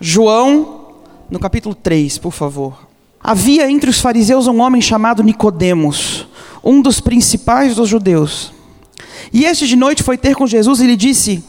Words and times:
João, 0.00 0.94
no 1.28 1.40
capítulo 1.40 1.74
3, 1.74 2.18
por 2.18 2.30
favor. 2.30 2.86
Havia 3.20 3.68
entre 3.68 3.90
os 3.90 3.98
fariseus 3.98 4.46
um 4.46 4.60
homem 4.60 4.80
chamado 4.80 5.24
Nicodemos, 5.24 6.28
um 6.62 6.80
dos 6.80 7.00
principais 7.00 7.74
dos 7.74 7.88
judeus. 7.88 8.52
E 9.32 9.44
este 9.44 9.66
de 9.66 9.74
noite 9.74 10.04
foi 10.04 10.16
ter 10.16 10.36
com 10.36 10.46
Jesus 10.46 10.78
e 10.78 10.86
lhe 10.86 10.96
disse: 10.96 11.42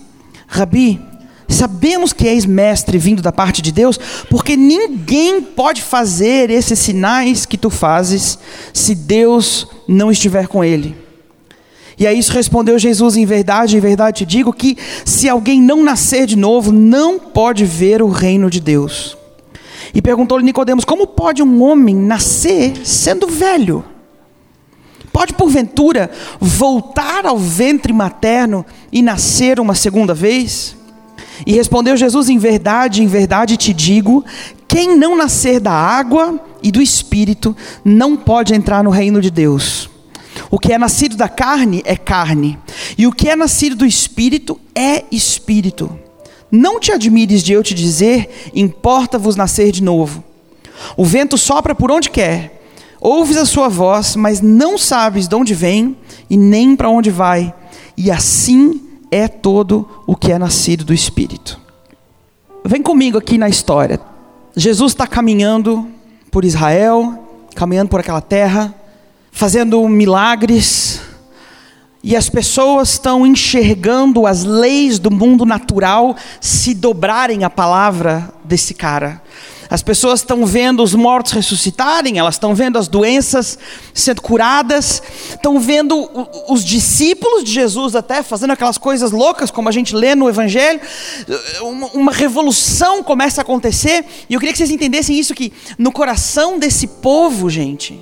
Rabi, 0.47 0.99
sabemos 1.47 2.11
que 2.11 2.27
és 2.27 2.43
mestre 2.43 2.97
vindo 2.97 3.21
da 3.21 3.31
parte 3.31 3.61
de 3.61 3.71
Deus, 3.71 3.99
porque 4.31 4.55
ninguém 4.55 5.43
pode 5.43 5.83
fazer 5.83 6.49
esses 6.49 6.79
sinais 6.79 7.45
que 7.45 7.55
tu 7.55 7.69
fazes 7.69 8.39
se 8.73 8.95
Deus 8.95 9.67
não 9.87 10.09
estiver 10.09 10.47
com 10.47 10.63
ele. 10.63 11.08
E 11.99 12.07
a 12.07 12.13
isso 12.13 12.31
respondeu 12.31 12.79
Jesus: 12.79 13.17
Em 13.17 13.25
verdade, 13.25 13.75
em 13.75 13.79
verdade 13.81 14.19
te 14.19 14.25
digo 14.25 14.53
que 14.53 14.77
se 15.03 15.27
alguém 15.27 15.61
não 15.61 15.83
nascer 15.83 16.25
de 16.25 16.37
novo, 16.37 16.71
não 16.71 17.19
pode 17.19 17.65
ver 17.65 18.01
o 18.01 18.07
reino 18.07 18.49
de 18.49 18.61
Deus. 18.61 19.17
E 19.93 20.01
perguntou-lhe 20.01 20.45
Nicodemos: 20.45 20.85
Como 20.85 21.05
pode 21.05 21.43
um 21.43 21.61
homem 21.61 21.95
nascer 21.95 22.85
sendo 22.85 23.27
velho? 23.27 23.83
Pode 25.11 25.33
porventura 25.33 26.09
voltar 26.39 27.25
ao 27.25 27.37
ventre 27.37 27.91
materno 27.91 28.65
e 28.91 29.01
nascer 29.01 29.59
uma 29.59 29.75
segunda 29.75 30.13
vez? 30.13 30.77
E 31.45 31.53
respondeu 31.53 31.97
Jesus: 31.97 32.29
Em 32.29 32.37
verdade, 32.37 33.03
em 33.03 33.07
verdade 33.07 33.57
te 33.57 33.73
digo: 33.73 34.23
quem 34.69 34.95
não 34.95 35.17
nascer 35.17 35.59
da 35.59 35.73
água 35.73 36.39
e 36.63 36.71
do 36.71 36.81
espírito 36.81 37.53
não 37.83 38.15
pode 38.15 38.53
entrar 38.53 38.83
no 38.83 38.89
reino 38.89 39.19
de 39.19 39.29
Deus. 39.29 39.89
O 40.49 40.59
que 40.59 40.73
é 40.73 40.77
nascido 40.77 41.15
da 41.15 41.27
carne 41.27 41.81
é 41.85 41.95
carne, 41.95 42.57
e 42.97 43.07
o 43.07 43.11
que 43.11 43.29
é 43.29 43.35
nascido 43.35 43.75
do 43.75 43.85
espírito 43.85 44.59
é 44.75 45.03
espírito. 45.11 45.97
Não 46.51 46.79
te 46.79 46.91
admires 46.91 47.43
de 47.43 47.53
eu 47.53 47.61
te 47.61 47.73
dizer, 47.73 48.51
importa-vos 48.55 49.35
nascer 49.35 49.71
de 49.71 49.83
novo. 49.83 50.23
O 50.97 51.05
vento 51.05 51.37
sopra 51.37 51.75
por 51.75 51.91
onde 51.91 52.09
quer, 52.09 52.63
ouves 52.99 53.37
a 53.37 53.45
sua 53.45 53.69
voz, 53.69 54.15
mas 54.15 54.41
não 54.41 54.77
sabes 54.77 55.27
de 55.27 55.35
onde 55.35 55.53
vem 55.53 55.95
e 56.29 56.37
nem 56.37 56.75
para 56.75 56.89
onde 56.89 57.11
vai. 57.11 57.53
E 57.95 58.09
assim 58.09 58.81
é 59.11 59.27
todo 59.27 59.87
o 60.07 60.15
que 60.15 60.31
é 60.31 60.39
nascido 60.39 60.83
do 60.83 60.93
Espírito. 60.93 61.59
Vem 62.63 62.81
comigo 62.81 63.17
aqui 63.17 63.37
na 63.37 63.49
história. 63.49 63.99
Jesus 64.55 64.91
está 64.91 65.07
caminhando 65.07 65.87
por 66.31 66.43
Israel, 66.43 67.27
caminhando 67.55 67.89
por 67.89 67.99
aquela 67.99 68.21
terra, 68.21 68.73
fazendo 69.31 69.87
milagres, 69.87 71.01
e 72.01 72.15
as 72.15 72.29
pessoas 72.29 72.91
estão 72.91 73.27
enxergando 73.27 74.25
as 74.25 74.43
leis 74.43 74.99
do 74.99 75.11
mundo 75.11 75.45
natural 75.45 76.15
se 76.39 76.73
dobrarem 76.73 77.43
à 77.43 77.49
palavra 77.49 78.33
desse 78.45 78.73
cara. 78.73 79.21
As 79.69 79.83
pessoas 79.83 80.21
estão 80.21 80.47
vendo 80.47 80.81
os 80.81 80.95
mortos 80.95 81.31
ressuscitarem, 81.31 82.17
elas 82.17 82.35
estão 82.35 82.55
vendo 82.55 82.79
as 82.79 82.87
doenças 82.87 83.59
sendo 83.93 84.19
curadas, 84.19 85.03
estão 85.29 85.59
vendo 85.59 86.09
os 86.47 86.65
discípulos 86.65 87.43
de 87.43 87.51
Jesus 87.51 87.95
até 87.95 88.23
fazendo 88.23 88.51
aquelas 88.51 88.79
coisas 88.79 89.11
loucas, 89.11 89.51
como 89.51 89.69
a 89.69 89.71
gente 89.71 89.95
lê 89.95 90.15
no 90.15 90.27
Evangelho. 90.27 90.81
Uma, 91.93 92.11
revolução 92.11 93.03
começa 93.03 93.41
a 93.41 93.43
acontecer, 93.43 94.03
e 94.27 94.33
eu 94.33 94.39
queria 94.39 94.53
que 94.53 94.57
vocês 94.57 94.71
entendessem 94.71 95.19
isso: 95.19 95.35
que 95.35 95.53
no 95.77 95.91
coração 95.91 96.57
desse 96.57 96.87
povo, 96.87 97.47
gente, 97.47 97.99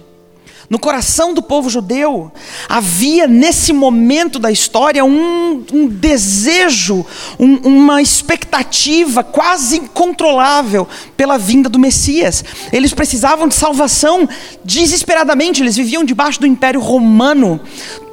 no 0.70 0.78
coração 0.78 1.34
do 1.34 1.42
povo 1.42 1.70
judeu, 1.70 2.30
havia 2.68 3.26
nesse 3.26 3.72
momento 3.72 4.38
da 4.38 4.52
história 4.52 5.04
um, 5.06 5.64
um 5.72 5.88
desejo, 5.88 7.06
um, 7.40 7.56
uma 7.64 8.02
expectativa 8.02 9.24
quase 9.24 9.78
incontrolável 9.78 10.86
pela 11.16 11.38
vinda 11.38 11.70
do 11.70 11.80
Messias. 11.80 12.44
Eles 12.74 12.94
precisavam 12.94 13.48
de 13.48 13.56
salvação 13.56 14.28
desesperadamente, 14.62 15.64
eles 15.64 15.78
viviam 15.78 16.04
debaixo 16.04 16.42
do 16.42 16.48
Império 16.48 16.82
Romano. 16.82 17.62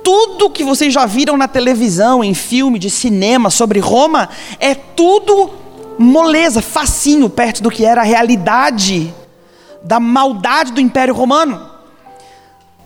Tudo 0.05 0.51
que 0.51 0.63
vocês 0.63 0.95
já 0.95 1.07
viram 1.07 1.37
na 1.37 1.49
televisão, 1.49 2.23
em 2.23 2.35
filme, 2.35 2.79
de 2.79 2.89
cinema 2.89 3.51
sobre 3.51 3.81
Roma, 3.81 4.29
é 4.61 4.77
tudo 4.77 5.51
moleza, 5.99 6.63
facinho, 6.63 7.29
perto 7.29 7.65
do 7.65 7.71
que 7.71 7.85
era 7.85 8.03
a 8.03 8.05
realidade 8.05 9.13
da 9.83 9.99
maldade 9.99 10.73
do 10.73 10.81
Império 10.81 11.15
Romano. 11.15 11.74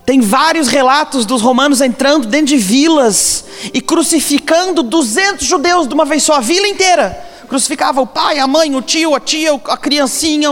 Tem 0.09 0.23
vários 0.23 0.69
relatos 0.69 1.27
dos 1.27 1.43
romanos 1.43 1.83
entrando 1.83 2.27
dentro 2.27 2.47
de 2.47 2.57
vilas 2.57 3.45
e 3.75 3.79
crucificando 3.79 4.83
200 4.83 5.47
judeus 5.47 5.87
de 5.87 5.93
uma 5.93 6.07
vez 6.07 6.23
só, 6.23 6.37
a 6.37 6.41
vila 6.41 6.67
inteira. 6.67 7.23
Crucificava 7.47 8.01
o 8.01 8.07
pai, 8.07 8.39
a 8.39 8.47
mãe, 8.47 8.75
o 8.75 8.81
tio, 8.81 9.15
a 9.15 9.21
tia, 9.21 9.53
a 9.67 9.77
criancinha, 9.77 10.49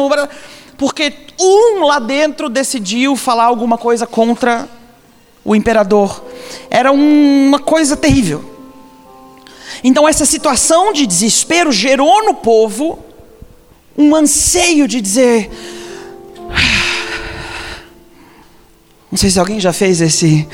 porque 0.77 1.11
um 1.41 1.87
lá 1.87 1.99
dentro 1.99 2.51
decidiu 2.51 3.17
falar 3.17 3.45
alguma 3.45 3.79
coisa 3.79 4.07
contra 4.07 4.69
o 5.43 5.57
imperador. 5.57 6.23
Era 6.69 6.93
uma 6.93 7.59
coisa 7.59 7.97
terrível. 7.97 8.45
Então, 9.83 10.07
essa 10.07 10.27
situação 10.27 10.93
de 10.93 11.07
desespero 11.07 11.73
gerou 11.73 12.27
no 12.27 12.35
povo 12.35 12.99
um 13.97 14.15
anseio 14.15 14.87
de 14.87 15.01
dizer: 15.01 15.51
Não 19.11 19.17
sei 19.17 19.31
se 19.31 19.39
alguém 19.39 19.61
já 19.61 19.73
fez 19.73 20.01
esse. 20.01 20.47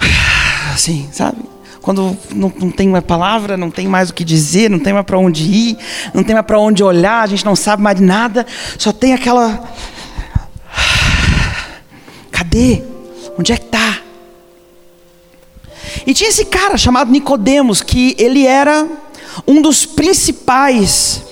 Assim, 0.74 1.08
sabe? 1.12 1.38
Quando 1.80 2.16
não, 2.34 2.52
não 2.58 2.70
tem 2.70 2.88
uma 2.88 3.00
palavra, 3.00 3.56
não 3.56 3.70
tem 3.70 3.86
mais 3.86 4.10
o 4.10 4.14
que 4.14 4.24
dizer, 4.24 4.68
não 4.68 4.78
tem 4.78 4.92
mais 4.92 5.06
para 5.06 5.18
onde 5.18 5.44
ir, 5.44 5.78
não 6.12 6.24
tem 6.24 6.34
mais 6.34 6.44
para 6.44 6.58
onde 6.58 6.82
olhar, 6.82 7.22
a 7.22 7.26
gente 7.26 7.44
não 7.44 7.54
sabe 7.54 7.82
mais 7.82 8.00
nada, 8.00 8.44
só 8.76 8.92
tem 8.92 9.14
aquela. 9.14 9.70
Cadê? 12.32 12.82
Onde 13.38 13.52
é 13.52 13.56
que 13.56 13.66
está? 13.66 13.98
E 16.06 16.14
tinha 16.14 16.28
esse 16.28 16.44
cara 16.46 16.76
chamado 16.76 17.10
Nicodemos, 17.10 17.82
que 17.82 18.16
ele 18.18 18.46
era 18.46 18.86
um 19.46 19.60
dos 19.60 19.84
principais 19.84 21.25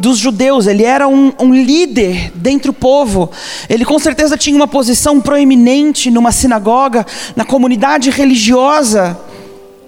dos 0.00 0.18
judeus, 0.18 0.66
ele 0.66 0.82
era 0.82 1.06
um, 1.06 1.32
um 1.38 1.54
líder 1.54 2.32
dentro 2.34 2.72
do 2.72 2.78
povo, 2.78 3.30
ele 3.68 3.84
com 3.84 3.98
certeza 3.98 4.36
tinha 4.36 4.56
uma 4.56 4.66
posição 4.66 5.20
proeminente 5.20 6.10
numa 6.10 6.32
sinagoga, 6.32 7.06
na 7.36 7.44
comunidade 7.44 8.10
religiosa 8.10 9.18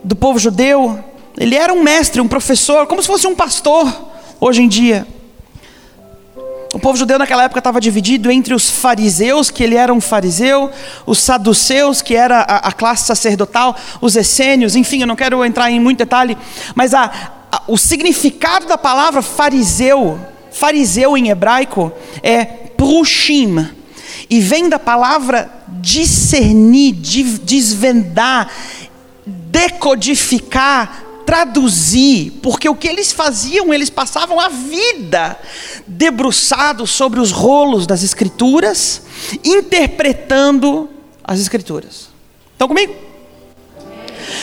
do 0.05 0.15
povo 0.15 0.39
judeu. 0.39 0.99
Ele 1.39 1.57
era 1.57 1.73
um 1.73 1.83
mestre, 1.83 2.21
um 2.21 2.29
professor, 2.29 2.87
como 2.87 3.01
se 3.01 3.09
fosse 3.09 3.27
um 3.27 3.35
pastor 3.35 3.91
hoje 4.39 4.63
em 4.63 4.69
dia. 4.69 5.07
O 6.75 6.79
povo 6.79 6.97
judeu 6.97 7.19
naquela 7.19 7.45
época 7.45 7.61
estava 7.61 7.81
dividido 7.81 8.31
entre 8.31 8.55
os 8.55 8.71
fariseus, 8.71 9.51
que 9.51 9.63
ele 9.63 9.77
era 9.77 9.93
um 9.93 10.01
fariseu, 10.01 10.71
os 11.05 11.19
saduceus, 11.19 12.01
que 12.01 12.15
era 12.15 12.41
a, 12.41 12.69
a 12.69 12.73
classe 12.73 13.07
sacerdotal, 13.07 13.77
os 14.01 14.17
essênios, 14.17 14.75
enfim, 14.75 15.03
eu 15.03 15.07
não 15.07 15.17
quero 15.17 15.45
entrar 15.45 15.71
em 15.71 15.79
muito 15.79 15.99
detalhe, 15.99 16.37
mas 16.75 16.95
a, 16.95 17.11
o 17.69 17.77
significado 17.77 18.67
da 18.67 18.79
palavra 18.79 19.23
fariseu, 19.23 20.19
fariseu 20.51 21.17
em 21.17 21.29
hebraico, 21.29 21.93
é 22.23 22.45
prushim, 22.45 23.69
e 24.29 24.41
vem 24.41 24.69
da 24.69 24.79
palavra 24.79 25.51
discernir, 25.81 26.93
desvendar, 27.43 28.51
decodificar, 29.27 31.05
traduzir, 31.27 32.33
porque 32.43 32.69
o 32.69 32.75
que 32.75 32.89
eles 32.89 33.13
faziam, 33.13 33.73
eles 33.73 33.91
passavam 33.91 34.41
a 34.41 34.49
vida 34.49 35.39
debruçados 35.87 36.91
sobre 36.91 37.21
os 37.21 37.31
rolos 37.31 37.87
das 37.87 38.03
Escrituras, 38.03 39.03
interpretando 39.45 40.89
as 41.23 41.41
Escrituras. 41.41 42.09
Estão 42.53 42.69
comigo? 42.69 43.12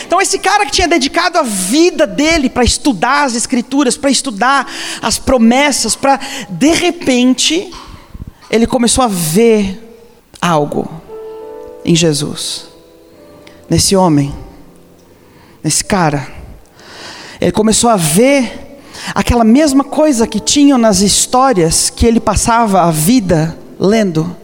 Então, 0.05 0.21
esse 0.21 0.39
cara 0.39 0.65
que 0.65 0.71
tinha 0.71 0.87
dedicado 0.87 1.37
a 1.37 1.43
vida 1.43 2.05
dele 2.07 2.49
para 2.49 2.63
estudar 2.63 3.23
as 3.25 3.35
Escrituras, 3.35 3.97
para 3.97 4.09
estudar 4.09 4.67
as 5.01 5.17
promessas, 5.17 5.95
para, 5.95 6.19
de 6.49 6.73
repente, 6.73 7.71
ele 8.49 8.65
começou 8.65 9.03
a 9.03 9.07
ver 9.07 9.87
algo 10.41 10.89
em 11.85 11.95
Jesus, 11.95 12.67
nesse 13.69 13.95
homem, 13.95 14.33
nesse 15.63 15.83
cara. 15.83 16.27
Ele 17.39 17.51
começou 17.51 17.89
a 17.89 17.95
ver 17.95 18.81
aquela 19.13 19.43
mesma 19.43 19.83
coisa 19.83 20.27
que 20.27 20.39
tinham 20.39 20.77
nas 20.77 20.99
histórias 21.01 21.89
que 21.89 22.05
ele 22.05 22.19
passava 22.19 22.81
a 22.81 22.91
vida 22.91 23.57
lendo. 23.79 24.35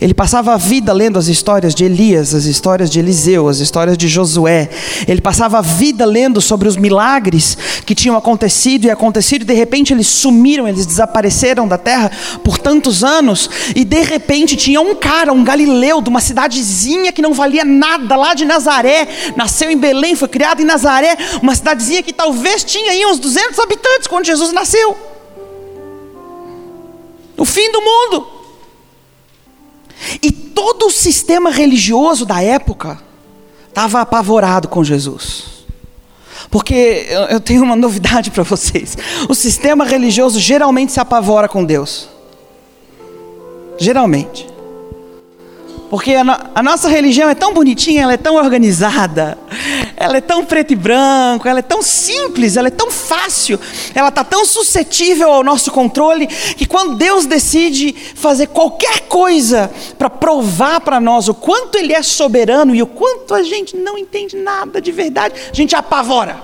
Ele 0.00 0.14
passava 0.14 0.54
a 0.54 0.56
vida 0.56 0.92
lendo 0.94 1.18
as 1.18 1.28
histórias 1.28 1.74
de 1.74 1.84
Elias, 1.84 2.34
as 2.34 2.44
histórias 2.44 2.88
de 2.88 2.98
Eliseu, 2.98 3.48
as 3.48 3.58
histórias 3.58 3.98
de 3.98 4.08
Josué. 4.08 4.70
Ele 5.06 5.20
passava 5.20 5.58
a 5.58 5.60
vida 5.60 6.06
lendo 6.06 6.40
sobre 6.40 6.66
os 6.66 6.76
milagres 6.76 7.58
que 7.84 7.94
tinham 7.94 8.16
acontecido 8.16 8.86
e 8.86 8.90
acontecido, 8.90 9.42
e 9.42 9.44
de 9.44 9.52
repente 9.52 9.92
eles 9.92 10.06
sumiram, 10.06 10.66
eles 10.66 10.86
desapareceram 10.86 11.68
da 11.68 11.76
terra 11.76 12.10
por 12.42 12.56
tantos 12.56 13.04
anos, 13.04 13.50
e 13.76 13.84
de 13.84 14.02
repente 14.02 14.56
tinha 14.56 14.80
um 14.80 14.94
cara, 14.94 15.32
um 15.32 15.44
galileu, 15.44 16.00
de 16.00 16.08
uma 16.08 16.20
cidadezinha 16.20 17.12
que 17.12 17.20
não 17.20 17.34
valia 17.34 17.64
nada, 17.64 18.16
lá 18.16 18.32
de 18.32 18.46
Nazaré, 18.46 19.06
nasceu 19.36 19.70
em 19.70 19.76
Belém, 19.76 20.16
foi 20.16 20.28
criado 20.28 20.62
em 20.62 20.64
Nazaré, 20.64 21.16
uma 21.42 21.54
cidadezinha 21.54 22.02
que 22.02 22.12
talvez 22.12 22.64
tinha 22.64 22.92
aí 22.92 23.04
uns 23.04 23.18
200 23.18 23.58
habitantes 23.58 24.06
quando 24.06 24.24
Jesus 24.24 24.50
nasceu. 24.52 24.96
O 27.36 27.44
fim 27.44 27.70
do 27.70 27.80
mundo. 27.82 28.39
E 30.22 30.30
todo 30.30 30.86
o 30.86 30.90
sistema 30.90 31.50
religioso 31.50 32.24
da 32.24 32.42
época 32.42 33.00
estava 33.68 34.00
apavorado 34.00 34.68
com 34.68 34.82
Jesus. 34.82 35.44
Porque 36.50 37.06
eu 37.28 37.40
tenho 37.40 37.62
uma 37.62 37.76
novidade 37.76 38.30
para 38.30 38.42
vocês: 38.42 38.96
o 39.28 39.34
sistema 39.34 39.84
religioso 39.84 40.40
geralmente 40.40 40.92
se 40.92 41.00
apavora 41.00 41.48
com 41.48 41.64
Deus. 41.64 42.08
Geralmente. 43.78 44.48
Porque 45.90 46.14
a, 46.14 46.22
no, 46.22 46.32
a, 46.54 46.62
nossa 46.62 46.88
religião 46.88 47.28
é 47.28 47.34
tão 47.34 47.52
bonitinha, 47.52 48.04
ela 48.04 48.12
é 48.12 48.16
tão 48.16 48.36
organizada, 48.36 49.36
ela 49.96 50.18
é 50.18 50.20
tão 50.20 50.44
preto 50.44 50.72
e 50.72 50.76
branco, 50.76 51.48
ela 51.48 51.58
é 51.58 51.62
tão 51.62 51.82
simples, 51.82 52.56
ela 52.56 52.68
é 52.68 52.70
tão 52.70 52.92
fácil, 52.92 53.58
ela 53.92 54.08
está 54.08 54.22
tão 54.22 54.46
suscetível 54.46 55.28
ao 55.32 55.42
nosso 55.42 55.72
controle, 55.72 56.28
que 56.28 56.64
quando 56.64 56.94
Deus 56.94 57.26
decide 57.26 57.92
fazer 58.14 58.46
qualquer 58.46 59.00
coisa 59.08 59.68
para 59.98 60.08
provar 60.08 60.80
para 60.80 61.00
nós 61.00 61.28
o 61.28 61.34
quanto 61.34 61.76
Ele 61.76 61.92
é 61.92 62.04
soberano 62.04 62.72
e 62.72 62.80
o 62.80 62.86
quanto 62.86 63.34
a 63.34 63.42
gente 63.42 63.76
não 63.76 63.98
entende 63.98 64.36
nada 64.36 64.80
de 64.80 64.92
verdade, 64.92 65.34
a 65.50 65.54
gente 65.54 65.74
apavora. 65.74 66.40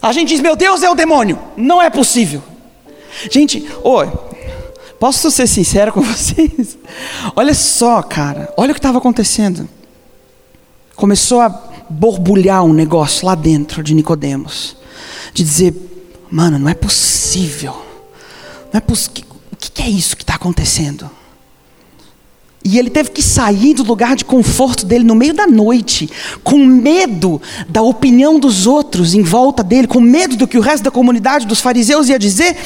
A 0.00 0.10
gente 0.12 0.28
diz, 0.28 0.40
meu 0.40 0.56
Deus 0.56 0.82
é 0.82 0.88
o 0.88 0.94
demônio, 0.94 1.38
não 1.54 1.82
é 1.82 1.90
possível. 1.90 2.42
Gente, 3.30 3.66
oi, 3.82 4.10
Posso 4.98 5.30
ser 5.30 5.46
sincero 5.46 5.92
com 5.92 6.00
vocês? 6.02 6.78
Olha 7.34 7.54
só, 7.54 8.02
cara, 8.02 8.52
olha 8.56 8.70
o 8.70 8.74
que 8.74 8.78
estava 8.78 8.98
acontecendo. 8.98 9.68
Começou 10.94 11.40
a 11.40 11.48
borbulhar 11.88 12.64
um 12.64 12.72
negócio 12.72 13.26
lá 13.26 13.34
dentro 13.34 13.82
de 13.82 13.94
Nicodemos, 13.94 14.76
de 15.32 15.44
dizer, 15.44 15.74
mano, 16.30 16.58
não 16.58 16.68
é 16.68 16.74
possível. 16.74 17.84
Não 18.72 18.78
é 18.78 18.80
poss... 18.80 19.08
O 19.08 19.56
que 19.56 19.82
é 19.82 19.88
isso 19.88 20.16
que 20.16 20.22
está 20.22 20.34
acontecendo? 20.34 21.10
E 22.68 22.80
ele 22.80 22.90
teve 22.90 23.10
que 23.10 23.22
sair 23.22 23.74
do 23.74 23.84
lugar 23.84 24.16
de 24.16 24.24
conforto 24.24 24.84
dele 24.84 25.04
no 25.04 25.14
meio 25.14 25.32
da 25.32 25.46
noite, 25.46 26.10
com 26.42 26.58
medo 26.58 27.40
da 27.68 27.80
opinião 27.80 28.40
dos 28.40 28.66
outros 28.66 29.14
em 29.14 29.22
volta 29.22 29.62
dele, 29.62 29.86
com 29.86 30.00
medo 30.00 30.36
do 30.36 30.48
que 30.48 30.58
o 30.58 30.60
resto 30.60 30.82
da 30.82 30.90
comunidade 30.90 31.46
dos 31.46 31.60
fariseus 31.60 32.08
ia 32.08 32.18
dizer, 32.18 32.56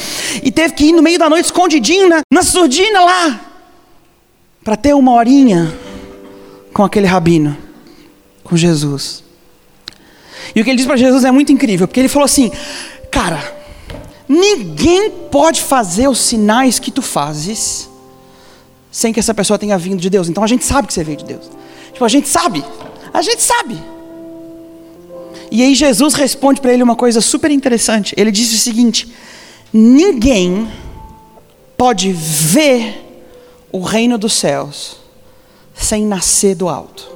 e 0.42 0.50
teve 0.50 0.72
que 0.72 0.86
ir 0.86 0.92
no 0.92 1.02
meio 1.02 1.18
da 1.18 1.28
noite 1.28 1.44
escondidinho 1.44 2.08
na, 2.08 2.22
na 2.32 2.42
surdina 2.42 3.04
lá, 3.04 3.40
para 4.64 4.74
ter 4.74 4.94
uma 4.94 5.12
horinha 5.12 5.70
com 6.72 6.82
aquele 6.82 7.06
rabino, 7.06 7.54
com 8.42 8.56
Jesus. 8.56 9.22
E 10.56 10.62
o 10.62 10.64
que 10.64 10.70
ele 10.70 10.78
diz 10.78 10.86
para 10.86 10.96
Jesus 10.96 11.26
é 11.26 11.30
muito 11.30 11.52
incrível, 11.52 11.86
porque 11.86 12.00
ele 12.00 12.08
falou 12.08 12.24
assim: 12.24 12.50
Cara, 13.10 13.38
ninguém 14.26 15.10
pode 15.30 15.60
fazer 15.60 16.08
os 16.08 16.20
sinais 16.20 16.78
que 16.78 16.90
tu 16.90 17.02
fazes 17.02 17.89
sem 18.90 19.12
que 19.12 19.20
essa 19.20 19.34
pessoa 19.34 19.58
tenha 19.58 19.78
vindo 19.78 20.00
de 20.00 20.10
Deus. 20.10 20.28
Então 20.28 20.42
a 20.42 20.46
gente 20.46 20.64
sabe 20.64 20.88
que 20.88 20.94
você 20.94 21.04
veio 21.04 21.18
de 21.18 21.24
Deus. 21.24 21.50
Tipo, 21.92 22.04
a 22.04 22.08
gente 22.08 22.28
sabe. 22.28 22.64
A 23.12 23.22
gente 23.22 23.42
sabe. 23.42 23.78
E 25.50 25.62
aí 25.62 25.74
Jesus 25.74 26.14
responde 26.14 26.60
para 26.60 26.72
ele 26.72 26.82
uma 26.82 26.96
coisa 26.96 27.20
super 27.20 27.50
interessante. 27.50 28.14
Ele 28.16 28.30
diz 28.30 28.52
o 28.52 28.58
seguinte: 28.58 29.12
ninguém 29.72 30.68
pode 31.76 32.12
ver 32.12 33.06
o 33.72 33.80
reino 33.80 34.16
dos 34.18 34.32
céus 34.32 34.96
sem 35.74 36.06
nascer 36.06 36.54
do 36.54 36.68
alto. 36.68 37.10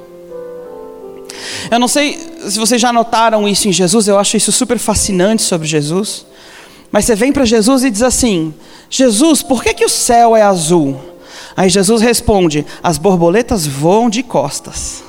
Eu 1.69 1.79
não 1.79 1.87
sei 1.87 2.19
se 2.49 2.57
vocês 2.57 2.81
já 2.81 2.91
notaram 2.91 3.47
isso 3.47 3.67
em 3.67 3.71
Jesus, 3.71 4.07
eu 4.07 4.17
acho 4.19 4.37
isso 4.37 4.51
super 4.51 4.77
fascinante 4.77 5.41
sobre 5.41 5.67
Jesus. 5.67 6.25
Mas 6.91 7.05
você 7.05 7.15
vem 7.15 7.31
para 7.31 7.45
Jesus 7.45 7.83
e 7.83 7.89
diz 7.89 8.01
assim: 8.01 8.53
Jesus, 8.89 9.41
por 9.41 9.63
que, 9.63 9.73
que 9.73 9.85
o 9.85 9.89
céu 9.89 10.35
é 10.35 10.41
azul? 10.41 11.14
Aí 11.55 11.69
Jesus 11.69 12.01
responde: 12.01 12.65
as 12.83 12.97
borboletas 12.97 13.65
voam 13.65 14.09
de 14.09 14.21
costas. 14.21 15.03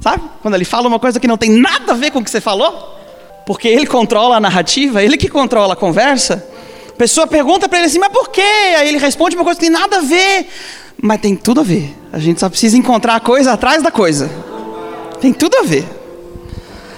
Sabe? 0.00 0.22
Quando 0.40 0.54
ele 0.54 0.64
fala 0.64 0.88
uma 0.88 0.98
coisa 0.98 1.20
que 1.20 1.28
não 1.28 1.36
tem 1.36 1.50
nada 1.50 1.92
a 1.92 1.94
ver 1.94 2.10
com 2.10 2.18
o 2.18 2.24
que 2.24 2.30
você 2.30 2.40
falou, 2.40 2.98
porque 3.46 3.68
ele 3.68 3.86
controla 3.86 4.36
a 4.36 4.40
narrativa, 4.40 5.02
ele 5.02 5.16
que 5.16 5.28
controla 5.28 5.74
a 5.74 5.76
conversa. 5.76 6.48
A 6.88 6.92
pessoa 6.92 7.26
pergunta 7.26 7.68
para 7.68 7.78
ele 7.78 7.86
assim: 7.86 7.98
mas 7.98 8.12
por 8.12 8.30
quê? 8.30 8.40
Aí 8.40 8.88
ele 8.88 8.98
responde 8.98 9.36
uma 9.36 9.44
coisa 9.44 9.60
que 9.60 9.66
tem 9.66 9.72
nada 9.72 9.98
a 9.98 10.00
ver. 10.00 10.48
Mas 11.00 11.20
tem 11.20 11.36
tudo 11.36 11.60
a 11.60 11.64
ver. 11.64 11.96
A 12.12 12.18
gente 12.18 12.40
só 12.40 12.48
precisa 12.48 12.76
encontrar 12.76 13.16
a 13.16 13.20
coisa 13.20 13.52
atrás 13.52 13.82
da 13.82 13.90
coisa. 13.90 14.30
Tem 15.20 15.32
tudo 15.32 15.56
a 15.56 15.62
ver. 15.62 15.84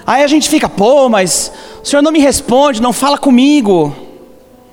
Aí 0.06 0.22
a 0.22 0.26
gente 0.26 0.48
fica, 0.48 0.68
pô, 0.68 1.08
mas 1.08 1.50
o 1.82 1.86
senhor 1.86 2.02
não 2.02 2.12
me 2.12 2.18
responde, 2.18 2.82
não 2.82 2.92
fala 2.92 3.16
comigo. 3.16 3.96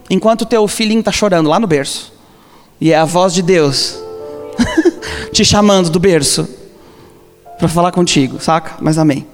Enquanto 0.09 0.45
teu 0.45 0.68
filhinho 0.68 1.00
está 1.00 1.12
chorando 1.12 1.50
lá 1.50 1.59
no 1.59 1.68
berço. 1.68 2.12
E 2.79 2.91
é 2.91 2.97
a 2.97 3.06
voz 3.06 3.33
de 3.33 3.41
Deus 3.41 4.00
te 5.31 5.44
chamando 5.45 5.89
do 5.89 6.00
berço 6.00 6.48
para 7.57 7.68
falar 7.68 7.92
contigo, 7.92 8.39
saca? 8.39 8.75
Mas 8.81 8.98
amém. 8.98 9.27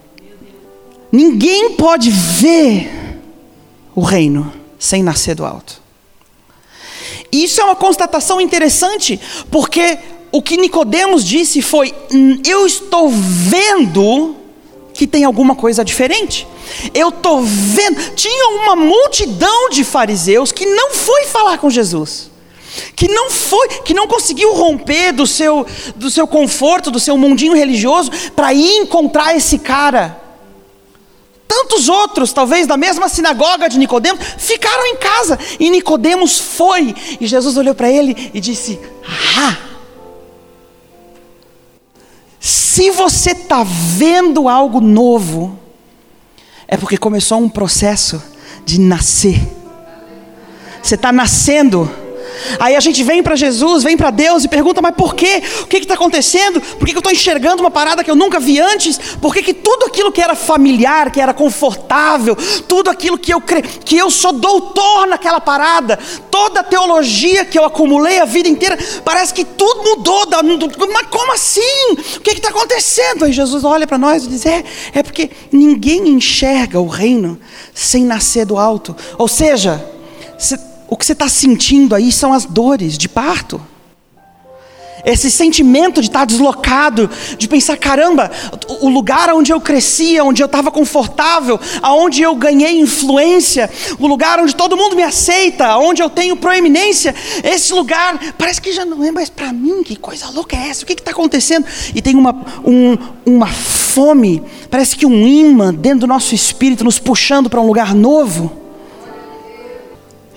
Ninguém 1.12 1.72
pode 1.72 2.10
ver 2.10 3.22
o 3.96 4.02
reino 4.02 4.52
sem 4.78 5.02
nascer 5.02 5.36
do 5.36 5.46
alto. 5.46 5.82
Isso 7.32 7.62
é 7.62 7.64
uma 7.64 7.76
constatação 7.76 8.40
interessante, 8.40 9.20
porque 9.50 9.98
o 10.32 10.42
que 10.42 10.58
Nicodemos 10.58 11.24
disse 11.24 11.62
foi: 11.62 11.94
hum, 12.14 12.42
eu 12.46 12.66
estou 12.66 13.10
vendo 13.10 14.36
que 14.94 15.08
tem 15.08 15.24
alguma 15.24 15.56
coisa 15.56 15.86
diferente. 15.86 16.48
Eu 16.94 17.10
estou 17.10 17.42
vendo. 17.44 18.16
Tinha 18.16 18.50
uma 18.64 18.76
multidão 18.76 19.70
de 19.70 19.84
fariseus 19.84 20.52
que 20.52 20.66
não 20.66 20.94
foi 20.94 21.26
falar 21.26 21.58
com 21.58 21.70
Jesus 21.70 22.30
que 22.96 23.08
não 23.08 23.30
foi, 23.30 23.68
que 23.84 23.94
não 23.94 24.08
conseguiu 24.08 24.54
romper 24.54 25.12
do 25.12 25.26
seu, 25.26 25.66
do 25.96 26.10
seu 26.10 26.28
conforto, 26.28 26.92
do 26.92 27.00
seu 27.00 27.18
mundinho 27.18 27.56
religioso, 27.56 28.12
para 28.36 28.54
ir 28.54 28.78
encontrar 28.78 29.36
esse 29.36 29.60
cara. 29.60 30.22
Tantos 31.48 31.88
outros, 31.88 32.34
talvez 32.34 32.68
da 32.68 32.76
mesma 32.76 33.08
sinagoga 33.08 33.70
de 33.70 33.80
Nicodemos, 33.80 34.20
ficaram 34.38 34.86
em 34.86 34.98
casa 34.98 35.40
e 35.60 35.70
Nicodemos 35.70 36.40
foi. 36.40 36.94
E 37.20 37.26
Jesus 37.26 37.56
olhou 37.56 37.74
para 37.74 37.90
ele 37.90 38.32
e 38.34 38.40
disse: 38.40 38.80
Ah, 39.38 39.58
se 42.40 42.92
você 42.92 43.32
está 43.32 43.64
vendo 43.64 44.50
algo 44.50 44.82
novo, 44.82 45.58
é 46.68 46.76
porque 46.76 46.98
começou 46.98 47.40
um 47.40 47.50
processo 47.50 48.22
de 48.66 48.80
nascer. 48.80 49.40
Você 50.84 50.96
está 50.96 51.12
nascendo 51.12 51.90
Aí 52.60 52.76
a 52.76 52.80
gente 52.80 53.04
vem 53.04 53.22
para 53.24 53.36
Jesus, 53.36 53.84
vem 53.84 53.98
para 53.98 54.10
Deus 54.10 54.44
e 54.44 54.48
pergunta: 54.48 54.82
mas 54.82 54.96
por 54.96 55.16
quê? 55.16 55.42
O 55.62 55.68
que 55.68 55.78
está 55.78 55.94
acontecendo? 55.94 56.60
Por 56.62 56.86
que, 56.86 56.92
que 56.92 56.98
eu 56.98 57.00
estou 57.00 57.12
enxergando 57.12 57.62
uma 57.62 57.72
parada 57.72 58.04
que 58.04 58.12
eu 58.12 58.16
nunca 58.16 58.40
vi 58.40 58.60
antes? 58.60 58.98
Por 59.22 59.34
que, 59.34 59.42
que 59.42 59.54
tudo 59.54 59.86
aquilo 59.86 60.12
que 60.12 60.22
era 60.22 60.36
familiar, 60.36 61.12
que 61.12 61.22
era 61.22 61.34
confortável, 61.34 62.36
tudo 62.68 62.90
aquilo 62.90 63.18
que 63.18 63.34
eu 63.34 63.42
cre... 63.42 63.62
que 63.62 63.98
eu 63.98 64.10
sou 64.10 64.34
doutor 64.34 65.08
naquela 65.08 65.40
parada, 65.40 65.98
toda 66.30 66.62
a 66.62 66.64
teologia 66.64 67.46
que 67.46 67.58
eu 67.58 67.66
acumulei 67.66 68.20
a 68.20 68.26
vida 68.26 68.48
inteira, 68.48 68.78
parece 69.04 69.34
que 69.34 69.46
tudo 69.46 69.84
mudou. 69.84 70.26
Da... 70.26 70.42
Mas 70.44 71.08
como 71.10 71.34
assim? 71.34 71.92
O 72.18 72.22
que 72.22 72.32
está 72.32 72.50
acontecendo? 72.50 73.26
Aí 73.26 73.32
Jesus 73.32 73.64
olha 73.64 73.88
para 73.88 73.98
nós 73.98 74.26
e 74.26 74.28
diz: 74.28 74.46
é, 74.46 74.64
é 74.94 75.04
porque 75.04 75.30
ninguém 75.52 76.08
enxerga 76.10 76.80
o 76.80 76.88
reino 76.88 77.40
sem 77.74 78.04
nascer 78.04 78.46
do 78.46 78.58
alto. 78.58 78.96
Ou 79.18 79.28
seja, 79.28 79.84
se 80.38 80.58
o 80.88 80.96
que 80.96 81.06
você 81.06 81.14
está 81.14 81.28
sentindo 81.28 81.94
aí 81.94 82.12
são 82.12 82.34
as 82.34 82.46
dores 82.46 82.98
de 82.98 83.10
parto. 83.10 83.62
Esse 85.06 85.32
sentimento 85.32 86.02
de 86.02 86.08
estar 86.08 86.26
deslocado, 86.26 87.10
de 87.38 87.48
pensar, 87.48 87.78
caramba, 87.78 88.30
o 88.82 88.90
lugar 88.90 89.34
onde 89.34 89.54
eu 89.54 89.62
crescia, 89.62 90.24
onde 90.24 90.42
eu 90.42 90.48
estava 90.48 90.70
confortável, 90.70 91.58
aonde 91.82 92.22
eu 92.22 92.36
ganhei 92.36 92.80
influência, 92.82 93.70
o 94.00 94.08
lugar 94.08 94.40
onde 94.40 94.54
todo 94.54 94.76
mundo 94.76 94.98
me 94.98 95.04
aceita, 95.04 95.78
onde 95.78 96.02
eu 96.02 96.10
tenho 96.10 96.36
proeminência, 96.36 97.16
esse 97.44 97.74
lugar 97.74 98.34
parece 98.38 98.60
que 98.60 98.74
já 98.74 98.84
não 98.84 99.02
é 99.04 99.12
mais 99.12 99.30
para 99.30 99.54
mim. 99.54 99.82
Que 99.82 99.96
coisa 99.96 100.30
louca 100.30 100.58
é 100.58 100.70
essa? 100.70 100.84
O 100.84 100.86
que 100.86 100.94
está 100.94 101.12
acontecendo? 101.12 101.66
E 101.96 102.02
tem 102.02 102.16
uma, 102.16 102.36
um, 102.66 102.98
uma 103.26 103.48
fome, 103.48 104.44
parece 104.70 104.96
que 104.96 105.06
um 105.06 105.26
imã 105.26 105.74
dentro 105.74 106.02
do 106.02 106.08
nosso 106.08 106.36
espírito 106.36 106.84
nos 106.84 107.00
puxando 107.00 107.50
para 107.50 107.62
um 107.62 107.68
lugar 107.68 107.96
novo. 107.96 108.67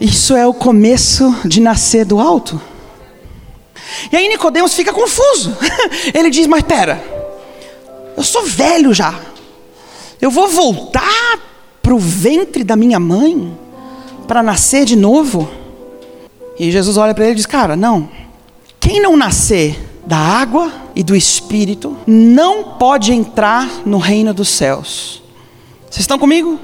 Isso 0.01 0.35
é 0.35 0.47
o 0.47 0.55
começo 0.55 1.37
de 1.45 1.61
nascer 1.61 2.07
do 2.07 2.19
alto. 2.19 2.59
E 4.11 4.17
aí 4.17 4.29
Nicodemos 4.29 4.73
fica 4.73 4.93
confuso. 4.93 5.55
Ele 6.15 6.31
diz: 6.31 6.47
"Mas 6.47 6.61
espera, 6.61 7.05
eu 8.17 8.23
sou 8.23 8.45
velho 8.47 8.95
já. 8.95 9.15
Eu 10.21 10.31
vou 10.31 10.49
voltar 10.49 11.39
para 11.83 11.95
o 11.95 11.99
ventre 11.99 12.65
da 12.65 12.77
minha 12.77 12.99
mãe 12.99 13.57
para 14.27 14.43
nascer 14.43 14.87
de 14.87 14.97
novo?" 14.97 15.51
E 16.59 16.71
Jesus 16.71 16.97
olha 16.97 17.15
para 17.15 17.25
ele 17.25 17.33
e 17.33 17.37
diz: 17.37 17.47
"Cara, 17.47 17.77
não. 17.77 18.09
Quem 18.79 19.03
não 19.03 19.17
nascer 19.17 19.79
da 20.07 20.17
água 20.17 20.73
e 20.97 21.03
do 21.03 21.15
espírito 21.15 21.97
não 22.07 22.65
pode 22.79 23.13
entrar 23.13 23.69
no 23.85 23.99
reino 23.99 24.33
dos 24.33 24.49
céus." 24.49 25.23
Vocês 25.91 26.01
estão 26.01 26.19
comigo? 26.19 26.59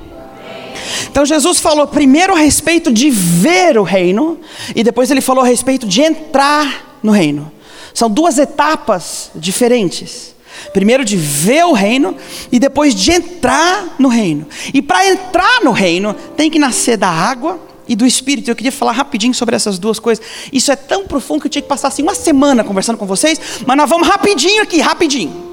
Então 1.10 1.24
Jesus 1.24 1.60
falou 1.60 1.86
primeiro 1.86 2.34
a 2.34 2.38
respeito 2.38 2.92
de 2.92 3.10
ver 3.10 3.78
o 3.78 3.82
reino, 3.82 4.38
e 4.74 4.82
depois 4.82 5.10
ele 5.10 5.20
falou 5.20 5.44
a 5.44 5.46
respeito 5.46 5.86
de 5.86 6.02
entrar 6.02 6.98
no 7.02 7.12
reino. 7.12 7.50
São 7.94 8.10
duas 8.10 8.38
etapas 8.38 9.30
diferentes. 9.34 10.34
Primeiro 10.72 11.04
de 11.04 11.16
ver 11.16 11.64
o 11.64 11.72
reino 11.72 12.16
e 12.50 12.58
depois 12.58 12.94
de 12.94 13.10
entrar 13.12 13.94
no 13.98 14.08
reino. 14.08 14.46
E 14.72 14.82
para 14.82 15.06
entrar 15.06 15.62
no 15.62 15.70
reino, 15.70 16.14
tem 16.36 16.50
que 16.50 16.58
nascer 16.58 16.96
da 16.96 17.08
água 17.08 17.58
e 17.88 17.94
do 17.94 18.04
espírito. 18.04 18.50
Eu 18.50 18.56
queria 18.56 18.72
falar 18.72 18.92
rapidinho 18.92 19.34
sobre 19.34 19.56
essas 19.56 19.78
duas 19.78 19.98
coisas. 19.98 20.24
Isso 20.52 20.70
é 20.70 20.76
tão 20.76 21.06
profundo 21.06 21.40
que 21.40 21.46
eu 21.46 21.50
tinha 21.50 21.62
que 21.62 21.68
passar 21.68 21.88
assim 21.88 22.02
uma 22.02 22.14
semana 22.14 22.64
conversando 22.64 22.98
com 22.98 23.06
vocês, 23.06 23.40
mas 23.66 23.76
nós 23.76 23.88
vamos 23.88 24.08
rapidinho 24.08 24.62
aqui, 24.62 24.80
rapidinho. 24.80 25.44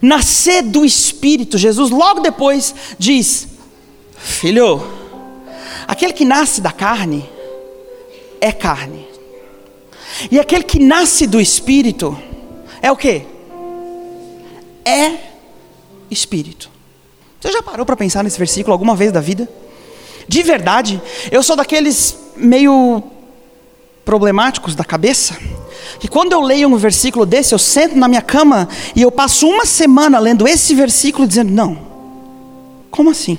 Nascer 0.00 0.62
do 0.62 0.84
espírito. 0.84 1.58
Jesus 1.58 1.90
logo 1.90 2.20
depois 2.20 2.74
diz: 2.98 3.48
Filho, 4.18 4.82
aquele 5.86 6.12
que 6.12 6.24
nasce 6.24 6.60
da 6.60 6.72
carne 6.72 7.28
é 8.40 8.52
carne. 8.52 9.06
E 10.30 10.38
aquele 10.38 10.64
que 10.64 10.78
nasce 10.78 11.26
do 11.26 11.40
espírito 11.40 12.18
é 12.82 12.90
o 12.90 12.96
que? 12.96 13.22
É 14.84 15.12
espírito. 16.10 16.70
Você 17.40 17.52
já 17.52 17.62
parou 17.62 17.86
para 17.86 17.96
pensar 17.96 18.24
nesse 18.24 18.38
versículo 18.38 18.72
alguma 18.72 18.96
vez 18.96 19.12
da 19.12 19.20
vida? 19.20 19.48
De 20.26 20.42
verdade, 20.42 21.00
eu 21.30 21.42
sou 21.42 21.56
daqueles 21.56 22.18
meio 22.36 23.02
problemáticos 24.04 24.74
da 24.74 24.84
cabeça, 24.84 25.36
que 26.00 26.08
quando 26.08 26.32
eu 26.32 26.40
leio 26.40 26.68
um 26.68 26.76
versículo 26.76 27.24
desse, 27.24 27.54
eu 27.54 27.58
sento 27.58 27.96
na 27.96 28.08
minha 28.08 28.22
cama 28.22 28.68
e 28.96 29.02
eu 29.02 29.10
passo 29.10 29.46
uma 29.46 29.64
semana 29.64 30.18
lendo 30.18 30.48
esse 30.48 30.74
versículo 30.74 31.26
dizendo: 31.26 31.52
não, 31.52 31.78
como 32.90 33.10
assim? 33.10 33.38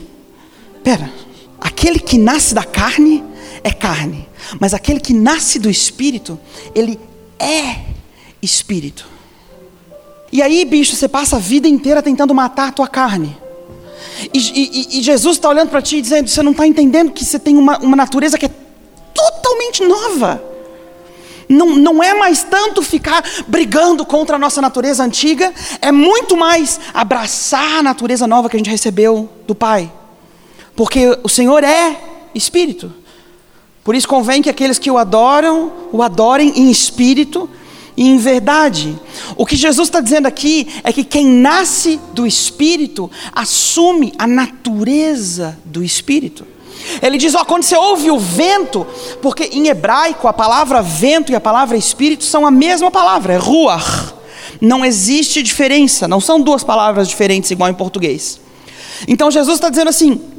Pera, 0.84 1.12
aquele 1.60 2.00
que 2.00 2.18
nasce 2.18 2.54
da 2.54 2.64
carne 2.64 3.24
é 3.64 3.72
carne, 3.72 4.28
mas 4.60 4.74
aquele 4.74 5.00
que 5.00 5.14
nasce 5.14 5.60
do 5.60 5.70
espírito, 5.70 6.40
ele 6.74 7.00
é 7.38 7.82
espírito. 8.42 9.06
E 10.32 10.42
aí, 10.42 10.64
bicho, 10.64 10.96
você 10.96 11.08
passa 11.08 11.38
a 11.38 11.40
vida 11.40 11.68
inteira 11.68 12.02
tentando 12.02 12.34
matar 12.34 12.70
a 12.70 12.72
tua 12.72 12.88
carne. 12.88 13.36
E, 14.34 14.38
e, 14.38 15.00
e 15.00 15.02
Jesus 15.02 15.38
está 15.38 15.50
olhando 15.50 15.70
para 15.70 15.82
ti 15.82 15.98
e 15.98 16.02
dizendo: 16.02 16.30
Você 16.30 16.44
não 16.44 16.52
está 16.52 16.68
entendendo 16.68 17.12
que 17.12 17.26
você 17.26 17.40
tem 17.40 17.58
uma, 17.58 17.78
uma 17.80 17.96
natureza 17.96 18.38
que 18.38 18.46
é 18.46 18.52
totalmente 19.14 19.84
nova. 19.84 20.44
Não, 21.48 21.76
não 21.76 22.04
é 22.04 22.14
mais 22.14 22.44
tanto 22.44 22.84
ficar 22.84 23.24
brigando 23.48 24.06
contra 24.06 24.36
a 24.36 24.40
nossa 24.40 24.62
natureza 24.62 25.04
antiga, 25.04 25.52
é 25.82 25.92
muito 25.92 26.38
mais 26.38 26.80
abraçar 26.94 27.80
a 27.80 27.84
natureza 27.84 28.28
nova 28.28 28.48
que 28.48 28.56
a 28.56 28.60
gente 28.60 28.70
recebeu 28.70 29.28
do 29.48 29.56
Pai. 29.56 29.92
Porque 30.80 31.20
o 31.26 31.28
Senhor 31.28 31.62
é 31.62 31.98
Espírito. 32.34 32.90
Por 33.84 33.96
isso 33.96 34.08
convém 34.08 34.42
que 34.42 34.50
aqueles 34.50 34.80
que 34.80 34.90
o 34.90 34.98
adoram, 34.98 35.74
o 35.92 36.02
adorem 36.02 36.54
em 36.56 36.72
espírito 36.72 37.50
e 37.98 38.08
em 38.08 38.18
verdade. 38.18 38.98
O 39.36 39.46
que 39.46 39.58
Jesus 39.58 39.90
está 39.90 40.00
dizendo 40.00 40.26
aqui 40.26 40.70
é 40.82 40.94
que 40.94 41.04
quem 41.04 41.26
nasce 41.26 42.00
do 42.14 42.26
Espírito 42.26 43.12
assume 43.34 44.14
a 44.18 44.26
natureza 44.26 45.60
do 45.66 45.84
Espírito. 45.84 46.48
Ele 47.02 47.18
diz: 47.18 47.36
ó, 47.36 47.44
quando 47.44 47.64
você 47.64 47.76
ouve 47.76 48.10
o 48.10 48.18
vento, 48.18 48.88
porque 49.22 49.50
em 49.52 49.68
hebraico 49.68 50.30
a 50.30 50.34
palavra 50.34 50.82
vento 50.82 51.34
e 51.34 51.36
a 51.36 51.42
palavra 51.42 51.76
espírito 51.76 52.24
são 52.24 52.46
a 52.46 52.52
mesma 52.52 52.90
palavra, 52.90 53.34
é 53.34 53.38
ruach. 53.38 54.14
Não 54.62 54.86
existe 54.86 55.44
diferença, 55.44 56.08
não 56.08 56.22
são 56.22 56.40
duas 56.40 56.64
palavras 56.64 57.10
diferentes 57.10 57.52
igual 57.52 57.70
em 57.70 57.74
português. 57.74 58.40
Então 59.10 59.30
Jesus 59.30 59.58
está 59.58 59.70
dizendo 59.70 59.90
assim: 59.90 60.39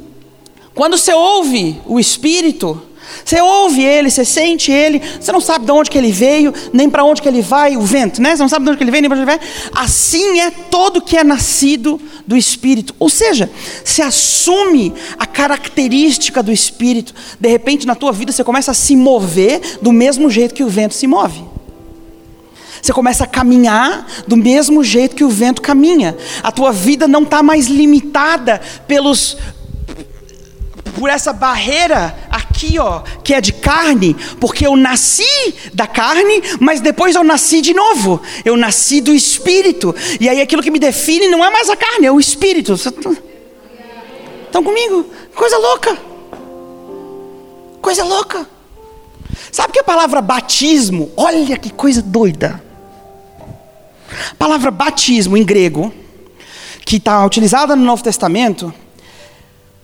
quando 0.73 0.97
você 0.97 1.13
ouve 1.13 1.81
o 1.85 1.99
espírito, 1.99 2.81
você 3.25 3.41
ouve 3.41 3.83
ele, 3.83 4.09
você 4.09 4.23
sente 4.23 4.71
ele, 4.71 5.01
você 5.19 5.31
não 5.31 5.41
sabe 5.41 5.65
de 5.65 5.71
onde 5.71 5.89
que 5.89 5.97
ele 5.97 6.11
veio, 6.11 6.53
nem 6.71 6.89
para 6.89 7.03
onde 7.03 7.21
que 7.21 7.27
ele 7.27 7.41
vai, 7.41 7.75
o 7.75 7.81
vento, 7.81 8.21
né? 8.21 8.35
Você 8.35 8.41
não 8.41 8.49
sabe 8.49 8.65
de 8.65 8.71
onde 8.71 8.77
que 8.77 8.83
ele 8.83 8.91
veio, 8.91 9.01
nem 9.01 9.09
para 9.09 9.19
onde 9.19 9.29
ele 9.29 9.37
vai. 9.37 9.49
Assim 9.73 10.39
é 10.39 10.49
todo 10.49 11.01
que 11.01 11.17
é 11.17 11.23
nascido 11.23 11.99
do 12.25 12.37
Espírito. 12.37 12.95
Ou 12.97 13.09
seja, 13.09 13.49
se 13.83 14.01
assume 14.01 14.93
a 15.19 15.25
característica 15.25 16.41
do 16.41 16.51
Espírito. 16.51 17.13
De 17.39 17.49
repente, 17.49 17.85
na 17.85 17.95
tua 17.95 18.11
vida, 18.11 18.31
você 18.31 18.43
começa 18.43 18.71
a 18.71 18.75
se 18.75 18.95
mover 18.95 19.79
do 19.81 19.91
mesmo 19.91 20.29
jeito 20.29 20.53
que 20.53 20.63
o 20.63 20.69
vento 20.69 20.93
se 20.93 21.05
move. 21.05 21.43
Você 22.81 22.93
começa 22.93 23.25
a 23.25 23.27
caminhar 23.27 24.07
do 24.27 24.35
mesmo 24.35 24.83
jeito 24.83 25.15
que 25.15 25.23
o 25.23 25.29
vento 25.29 25.61
caminha. 25.61 26.17
A 26.41 26.51
tua 26.51 26.71
vida 26.71 27.07
não 27.07 27.21
está 27.21 27.43
mais 27.43 27.67
limitada 27.67 28.59
pelos 28.87 29.37
por 30.91 31.09
essa 31.09 31.33
barreira 31.33 32.15
aqui, 32.29 32.77
ó, 32.79 33.01
que 33.23 33.33
é 33.33 33.41
de 33.41 33.53
carne, 33.53 34.15
porque 34.39 34.65
eu 34.65 34.75
nasci 34.75 35.23
da 35.73 35.87
carne, 35.87 36.41
mas 36.59 36.81
depois 36.81 37.15
eu 37.15 37.23
nasci 37.23 37.61
de 37.61 37.73
novo. 37.73 38.21
Eu 38.43 38.57
nasci 38.57 39.01
do 39.01 39.13
espírito. 39.13 39.95
E 40.19 40.29
aí 40.29 40.41
aquilo 40.41 40.61
que 40.61 40.71
me 40.71 40.79
define 40.79 41.27
não 41.27 41.43
é 41.43 41.49
mais 41.49 41.69
a 41.69 41.75
carne, 41.75 42.05
é 42.05 42.11
o 42.11 42.19
espírito. 42.19 42.73
Estão 42.73 44.63
comigo? 44.63 45.05
Coisa 45.33 45.57
louca. 45.57 45.97
Coisa 47.81 48.03
louca. 48.03 48.47
Sabe 49.51 49.73
que 49.73 49.79
a 49.79 49.83
palavra 49.83 50.21
batismo, 50.21 51.11
olha 51.17 51.57
que 51.57 51.71
coisa 51.71 52.01
doida. 52.01 52.61
A 54.31 54.35
palavra 54.35 54.71
batismo 54.71 55.37
em 55.37 55.43
grego, 55.43 55.93
que 56.85 56.97
está 56.97 57.25
utilizada 57.25 57.75
no 57.75 57.83
Novo 57.83 58.03
Testamento, 58.03 58.73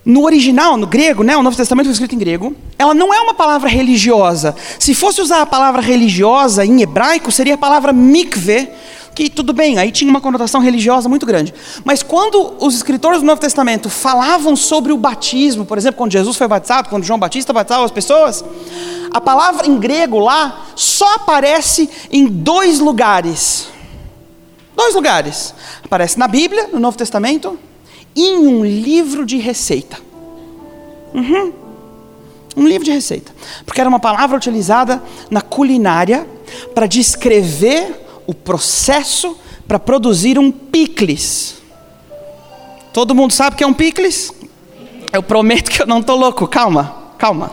no 0.08 0.24
original, 0.24 0.78
no 0.78 0.88
grego, 0.88 1.22
né, 1.22 1.36
o 1.36 1.44
Novo 1.44 1.58
Testamento 1.58 1.88
foi 1.88 1.92
escrito 1.92 2.16
em 2.16 2.18
grego, 2.18 2.56
ela 2.80 2.94
não 2.94 3.14
é 3.14 3.20
uma 3.20 3.34
palavra 3.34 3.68
religiosa. 3.68 4.56
Se 4.80 4.96
fosse 4.96 5.22
usar 5.22 5.42
a 5.42 5.46
palavra 5.46 5.82
religiosa 5.82 6.66
em 6.66 6.82
hebraico, 6.82 7.30
seria 7.30 7.56
a 7.56 7.58
palavra 7.58 7.92
mikve, 7.92 8.70
que 9.14 9.30
tudo 9.30 9.52
bem, 9.52 9.78
aí 9.78 9.92
tinha 9.92 10.10
uma 10.10 10.22
conotação 10.22 10.62
religiosa 10.62 11.10
muito 11.10 11.26
grande. 11.26 11.54
Mas 11.84 12.04
quando 12.04 12.54
os 12.58 12.74
escritores 12.74 13.20
do 13.20 13.26
Novo 13.26 13.42
Testamento 13.42 13.90
falavam 13.90 14.56
sobre 14.56 14.94
o 14.94 14.98
batismo, 14.98 15.66
por 15.66 15.78
exemplo, 15.78 15.98
quando 15.98 16.14
Jesus 16.14 16.38
foi 16.38 16.48
batizado, 16.48 16.88
quando 16.88 17.04
João 17.04 17.20
Batista 17.20 17.52
batizava 17.52 17.84
as 17.84 17.92
pessoas, 17.92 18.46
a 19.12 19.20
palavra 19.20 19.68
em 19.68 19.78
grego 19.78 20.20
lá 20.20 20.68
só 20.74 21.16
aparece 21.16 21.90
em 22.10 22.28
dois 22.28 22.80
lugares. 22.80 23.68
Dois 24.74 24.96
lugares. 24.96 25.54
Aparece 25.84 26.18
na 26.18 26.30
Bíblia, 26.30 26.70
no 26.72 26.80
Novo 26.80 26.98
Testamento, 26.98 27.60
em 28.22 28.48
um 28.48 28.66
livro 28.66 29.26
de 29.26 29.38
receita. 29.38 29.98
Uhum. 31.14 31.54
Um 32.56 32.68
livro 32.68 32.84
de 32.84 32.92
receita. 32.92 33.32
Porque 33.66 33.80
era 33.80 33.90
uma 33.90 34.00
palavra 34.00 34.36
utilizada 34.36 35.02
na 35.30 35.42
culinária 35.42 36.28
para 36.74 36.88
descrever 36.88 38.06
o 38.26 38.34
processo 38.34 39.38
para 39.68 39.78
produzir 39.78 40.40
um 40.40 40.52
picles. 40.52 41.58
Todo 42.92 43.14
mundo 43.14 43.34
sabe 43.34 43.54
o 43.54 43.58
que 43.58 43.64
é 43.64 43.68
um 43.68 43.74
picles? 43.74 44.34
Eu 45.14 45.22
prometo 45.22 45.70
que 45.70 45.82
eu 45.82 45.86
não 45.86 46.00
estou 46.00 46.18
louco. 46.18 46.48
Calma, 46.48 47.14
calma. 47.18 47.52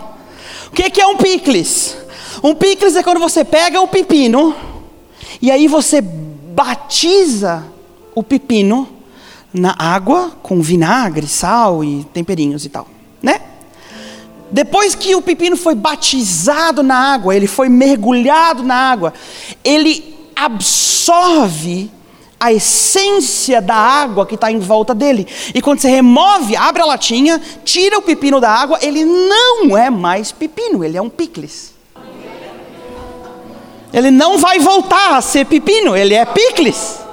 O 0.68 0.71
que 0.71 1.00
é 1.00 1.06
um 1.06 1.16
picles? 1.16 1.97
Um 2.42 2.54
picles 2.54 2.97
é 2.97 3.02
quando 3.02 3.21
você 3.21 3.44
pega 3.44 3.80
o 3.80 3.88
pepino 3.88 4.54
e 5.40 5.50
aí 5.50 5.68
você 5.68 6.00
batiza 6.00 7.64
o 8.14 8.23
pepino 8.23 8.88
na 9.54 9.73
água 9.78 10.32
com 10.42 10.61
vinagre, 10.61 11.28
sal 11.28 11.84
e 11.84 12.02
temperinhos 12.12 12.64
e 12.64 12.68
tal, 12.68 12.88
né? 13.23 13.40
Depois 14.50 14.94
que 14.96 15.14
o 15.14 15.23
pepino 15.23 15.56
foi 15.56 15.76
batizado 15.76 16.82
na 16.82 17.14
água, 17.14 17.34
ele 17.34 17.46
foi 17.46 17.68
mergulhado 17.68 18.64
na 18.64 18.75
água, 18.75 19.14
ele 19.62 20.14
absorve 20.34 21.90
a 22.38 22.52
essência 22.52 23.62
da 23.62 23.76
água 23.76 24.26
que 24.26 24.34
está 24.34 24.50
em 24.50 24.58
volta 24.58 24.94
dele. 24.94 25.26
E 25.54 25.62
quando 25.62 25.80
você 25.80 25.88
remove, 25.88 26.56
abre 26.56 26.82
a 26.82 26.84
latinha, 26.84 27.40
tira 27.64 27.96
o 27.96 28.02
pepino 28.02 28.40
da 28.40 28.50
água, 28.50 28.78
ele 28.82 29.04
não 29.04 29.78
é 29.78 29.88
mais 29.88 30.32
pepino, 30.32 30.84
ele 30.84 30.96
é 30.96 31.02
um 31.02 31.08
picles. 31.08 31.73
Ele 33.92 34.11
não 34.11 34.38
vai 34.38 34.58
voltar 34.58 35.16
a 35.16 35.23
ser 35.23 35.46
pepino, 35.46 35.96
ele 35.96 36.14
é 36.14 36.25
picles. 36.25 37.03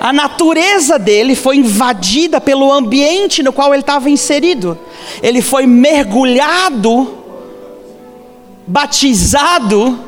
A 0.00 0.12
natureza 0.12 0.98
dele 0.98 1.34
foi 1.34 1.56
invadida 1.56 2.40
pelo 2.40 2.72
ambiente 2.72 3.42
no 3.42 3.52
qual 3.52 3.72
ele 3.74 3.82
estava 3.82 4.08
inserido. 4.08 4.78
Ele 5.22 5.42
foi 5.42 5.66
mergulhado, 5.66 7.18
batizado. 8.66 10.06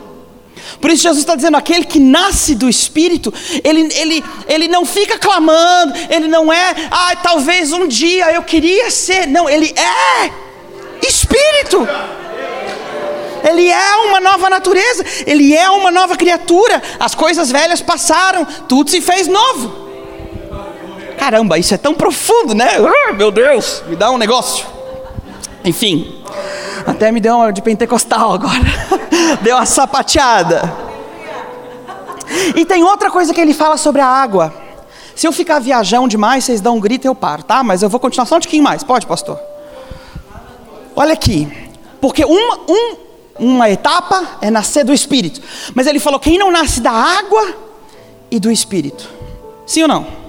Por 0.81 0.91
isso 0.91 1.03
Jesus 1.03 1.21
está 1.21 1.35
dizendo: 1.35 1.57
aquele 1.57 1.85
que 1.85 1.99
nasce 1.99 2.55
do 2.55 2.69
Espírito, 2.69 3.33
ele, 3.65 3.89
ele, 3.95 4.25
ele 4.49 4.69
não 4.69 4.87
fica 4.87 5.19
clamando, 5.19 5.93
ele 6.09 6.29
não 6.29 6.53
é, 6.53 6.75
ah, 6.91 7.17
talvez 7.17 7.73
um 7.73 7.89
dia 7.89 8.33
eu 8.33 8.43
queria 8.43 8.91
ser. 8.91 9.27
Não, 9.27 9.49
ele 9.49 9.75
é 9.77 10.31
Espírito. 11.07 11.87
Ele 13.43 13.69
é 13.69 13.95
uma 13.97 14.21
nova 14.21 14.51
natureza, 14.51 15.05
ele 15.27 15.57
é 15.57 15.69
uma 15.71 15.91
nova 15.91 16.17
criatura. 16.17 16.83
As 16.99 17.15
coisas 17.15 17.51
velhas 17.51 17.81
passaram, 17.81 18.45
tudo 18.69 18.91
se 18.91 19.01
fez 19.01 19.27
novo. 19.27 19.80
Caramba, 21.21 21.59
isso 21.59 21.75
é 21.75 21.77
tão 21.77 21.95
profundo, 21.95 22.55
né? 22.55 22.79
Ah, 22.79 23.13
meu 23.13 23.31
Deus, 23.31 23.85
me 23.87 23.95
dá 23.95 24.11
um 24.11 24.17
negócio. 24.17 24.65
Enfim, 25.63 26.25
até 26.87 27.13
me 27.13 27.21
deu 27.21 27.37
uma 27.37 27.53
de 27.53 27.61
pentecostal 27.61 28.33
agora. 28.33 28.55
deu 29.43 29.55
uma 29.57 29.67
sapateada. 29.67 30.63
E 32.57 32.65
tem 32.65 32.83
outra 32.83 33.11
coisa 33.11 33.35
que 33.35 33.41
ele 33.41 33.53
fala 33.53 33.77
sobre 33.77 34.01
a 34.01 34.07
água. 34.07 34.55
Se 35.15 35.27
eu 35.27 35.33
ficar 35.33 35.59
viajão 35.59 36.09
demais, 36.09 36.45
vocês 36.45 36.63
dão 36.63 36.79
um 36.79 36.81
grito 36.81 37.05
e 37.05 37.09
eu 37.09 37.15
paro, 37.15 37.43
tá? 37.43 37.63
Mas 37.63 37.83
eu 37.83 37.91
vou 37.91 38.01
continuar 38.01 38.25
só 38.25 38.37
um 38.37 38.41
tiquinho 38.41 38.63
mais. 38.63 38.83
Pode, 38.83 39.07
pastor? 39.07 39.39
Olha 40.97 41.13
aqui. 41.13 41.47
Porque 42.01 42.25
uma, 42.25 42.61
um, 42.67 42.97
uma 43.39 43.69
etapa 43.69 44.39
é 44.41 44.51
nascer 44.51 44.85
do 44.87 44.93
Espírito. 44.95 45.43
Mas 45.75 45.87
ele 45.87 46.01
falou: 46.01 46.19
quem 46.19 46.39
não 46.39 46.51
nasce 46.51 46.81
da 46.81 46.93
água 46.93 47.55
e 48.31 48.41
do 48.41 48.51
Espírito. 48.51 49.07
Sim 49.67 49.83
ou 49.83 49.89
não? 49.89 50.20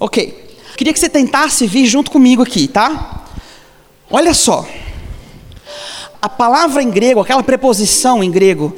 Ok. 0.00 0.46
Queria 0.76 0.92
que 0.92 1.00
você 1.00 1.08
tentasse 1.08 1.66
vir 1.66 1.86
junto 1.86 2.10
comigo 2.10 2.42
aqui, 2.42 2.68
tá? 2.68 3.24
Olha 4.08 4.32
só. 4.32 4.66
A 6.22 6.28
palavra 6.28 6.82
em 6.82 6.90
grego, 6.90 7.20
aquela 7.20 7.42
preposição 7.42 8.22
em 8.22 8.30
grego, 8.30 8.76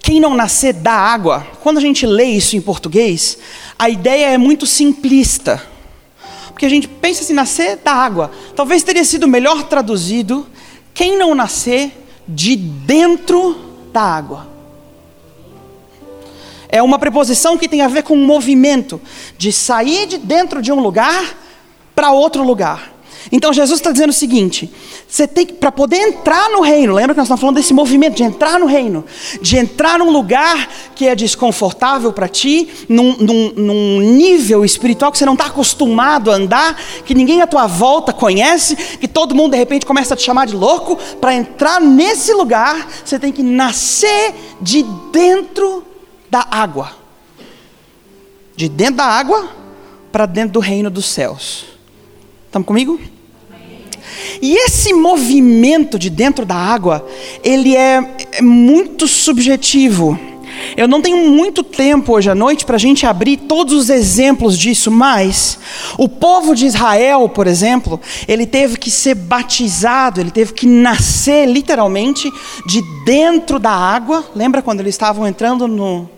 quem 0.00 0.20
não 0.20 0.34
nascer 0.34 0.72
da 0.74 0.92
água, 0.92 1.46
quando 1.62 1.78
a 1.78 1.80
gente 1.80 2.06
lê 2.06 2.24
isso 2.24 2.56
em 2.56 2.60
português, 2.60 3.38
a 3.78 3.88
ideia 3.88 4.26
é 4.30 4.38
muito 4.38 4.66
simplista. 4.66 5.62
Porque 6.48 6.66
a 6.66 6.68
gente 6.68 6.88
pensa 6.88 7.22
assim, 7.22 7.34
nascer 7.34 7.76
da 7.76 7.92
água. 7.92 8.30
Talvez 8.56 8.82
teria 8.82 9.04
sido 9.04 9.28
melhor 9.28 9.64
traduzido 9.64 10.46
quem 10.92 11.16
não 11.16 11.34
nascer 11.34 11.92
de 12.26 12.56
dentro 12.56 13.56
da 13.92 14.02
água. 14.02 14.47
É 16.68 16.82
uma 16.82 16.98
preposição 16.98 17.56
que 17.56 17.68
tem 17.68 17.82
a 17.82 17.88
ver 17.88 18.02
com 18.02 18.14
um 18.14 18.26
movimento 18.26 19.00
de 19.36 19.52
sair 19.52 20.06
de 20.06 20.18
dentro 20.18 20.60
de 20.60 20.70
um 20.70 20.80
lugar 20.80 21.36
para 21.94 22.12
outro 22.12 22.42
lugar. 22.42 22.98
Então 23.30 23.52
Jesus 23.52 23.80
está 23.80 23.90
dizendo 23.90 24.10
o 24.10 24.14
seguinte: 24.14 24.72
você 25.06 25.26
tem 25.26 25.46
que, 25.46 25.54
para 25.54 25.70
poder 25.72 25.96
entrar 25.96 26.50
no 26.50 26.60
reino, 26.60 26.94
lembra 26.94 27.14
que 27.14 27.18
nós 27.18 27.26
estamos 27.26 27.40
falando 27.40 27.56
desse 27.56 27.74
movimento 27.74 28.16
de 28.16 28.22
entrar 28.22 28.58
no 28.58 28.66
reino, 28.66 29.04
de 29.40 29.56
entrar 29.56 29.98
num 29.98 30.10
lugar 30.10 30.68
que 30.94 31.06
é 31.06 31.14
desconfortável 31.14 32.12
para 32.12 32.28
ti, 32.28 32.68
num, 32.88 33.16
num, 33.16 33.52
num, 33.56 34.00
nível 34.00 34.64
espiritual 34.64 35.12
que 35.12 35.18
você 35.18 35.26
não 35.26 35.34
está 35.34 35.46
acostumado 35.46 36.30
a 36.30 36.34
andar, 36.34 36.80
que 37.04 37.14
ninguém 37.14 37.42
à 37.42 37.46
tua 37.46 37.66
volta 37.66 38.12
conhece, 38.12 38.76
que 38.76 39.08
todo 39.08 39.34
mundo 39.34 39.52
de 39.52 39.58
repente 39.58 39.84
começa 39.84 40.14
a 40.14 40.16
te 40.16 40.22
chamar 40.22 40.46
de 40.46 40.56
louco. 40.56 40.96
Para 41.20 41.34
entrar 41.34 41.80
nesse 41.80 42.32
lugar, 42.32 42.88
você 43.04 43.18
tem 43.18 43.32
que 43.32 43.42
nascer 43.42 44.34
de 44.60 44.84
dentro 45.12 45.87
da 46.30 46.46
água, 46.50 46.92
de 48.56 48.68
dentro 48.68 48.96
da 48.96 49.04
água 49.04 49.48
para 50.10 50.26
dentro 50.26 50.52
do 50.52 50.60
reino 50.60 50.90
dos 50.90 51.06
céus. 51.06 51.66
Estamos 52.46 52.66
comigo? 52.66 52.98
E 54.40 54.56
esse 54.56 54.92
movimento 54.92 55.98
de 55.98 56.10
dentro 56.10 56.44
da 56.44 56.54
água, 56.54 57.06
ele 57.42 57.76
é, 57.76 58.16
é 58.32 58.42
muito 58.42 59.06
subjetivo. 59.06 60.18
Eu 60.76 60.88
não 60.88 61.00
tenho 61.00 61.30
muito 61.30 61.62
tempo 61.62 62.12
hoje 62.12 62.30
à 62.30 62.34
noite 62.34 62.64
para 62.64 62.76
a 62.76 62.80
gente 62.80 63.06
abrir 63.06 63.36
todos 63.36 63.74
os 63.74 63.90
exemplos 63.90 64.58
disso, 64.58 64.90
mas 64.90 65.58
o 65.96 66.08
povo 66.08 66.54
de 66.54 66.66
Israel, 66.66 67.28
por 67.28 67.46
exemplo, 67.46 68.00
ele 68.26 68.46
teve 68.46 68.76
que 68.76 68.90
ser 68.90 69.14
batizado, 69.14 70.20
ele 70.20 70.30
teve 70.30 70.52
que 70.52 70.66
nascer 70.66 71.46
literalmente 71.46 72.30
de 72.66 72.82
dentro 73.04 73.58
da 73.58 73.70
água. 73.70 74.24
Lembra 74.34 74.62
quando 74.62 74.80
eles 74.80 74.94
estavam 74.94 75.26
entrando 75.26 75.68
no, 75.68 76.08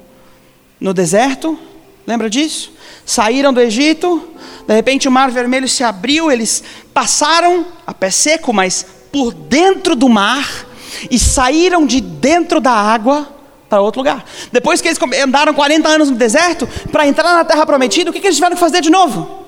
no 0.80 0.94
deserto? 0.94 1.58
Lembra 2.06 2.30
disso? 2.30 2.72
Saíram 3.04 3.52
do 3.52 3.60
Egito, 3.60 4.28
de 4.66 4.74
repente 4.74 5.06
o 5.06 5.12
mar 5.12 5.30
vermelho 5.30 5.68
se 5.68 5.84
abriu, 5.84 6.30
eles 6.30 6.62
passaram 6.94 7.66
a 7.86 7.92
pé 7.92 8.10
seco, 8.10 8.52
mas 8.52 8.86
por 9.12 9.32
dentro 9.32 9.94
do 9.94 10.08
mar 10.08 10.66
e 11.10 11.18
saíram 11.18 11.86
de 11.86 12.00
dentro 12.00 12.60
da 12.60 12.72
água 12.72 13.28
para 13.68 13.80
outro 13.80 14.00
lugar. 14.00 14.24
Depois 14.50 14.80
que 14.80 14.88
eles 14.88 14.98
andaram 15.22 15.54
40 15.54 15.88
anos 15.88 16.10
no 16.10 16.16
deserto, 16.16 16.68
para 16.90 17.06
entrar 17.06 17.34
na 17.34 17.44
terra 17.44 17.64
prometida, 17.64 18.10
o 18.10 18.12
que, 18.12 18.18
eles 18.18 18.34
tiveram 18.34 18.56
que 18.56 18.60
fazer 18.60 18.80
de 18.80 18.90
novo? 18.90 19.44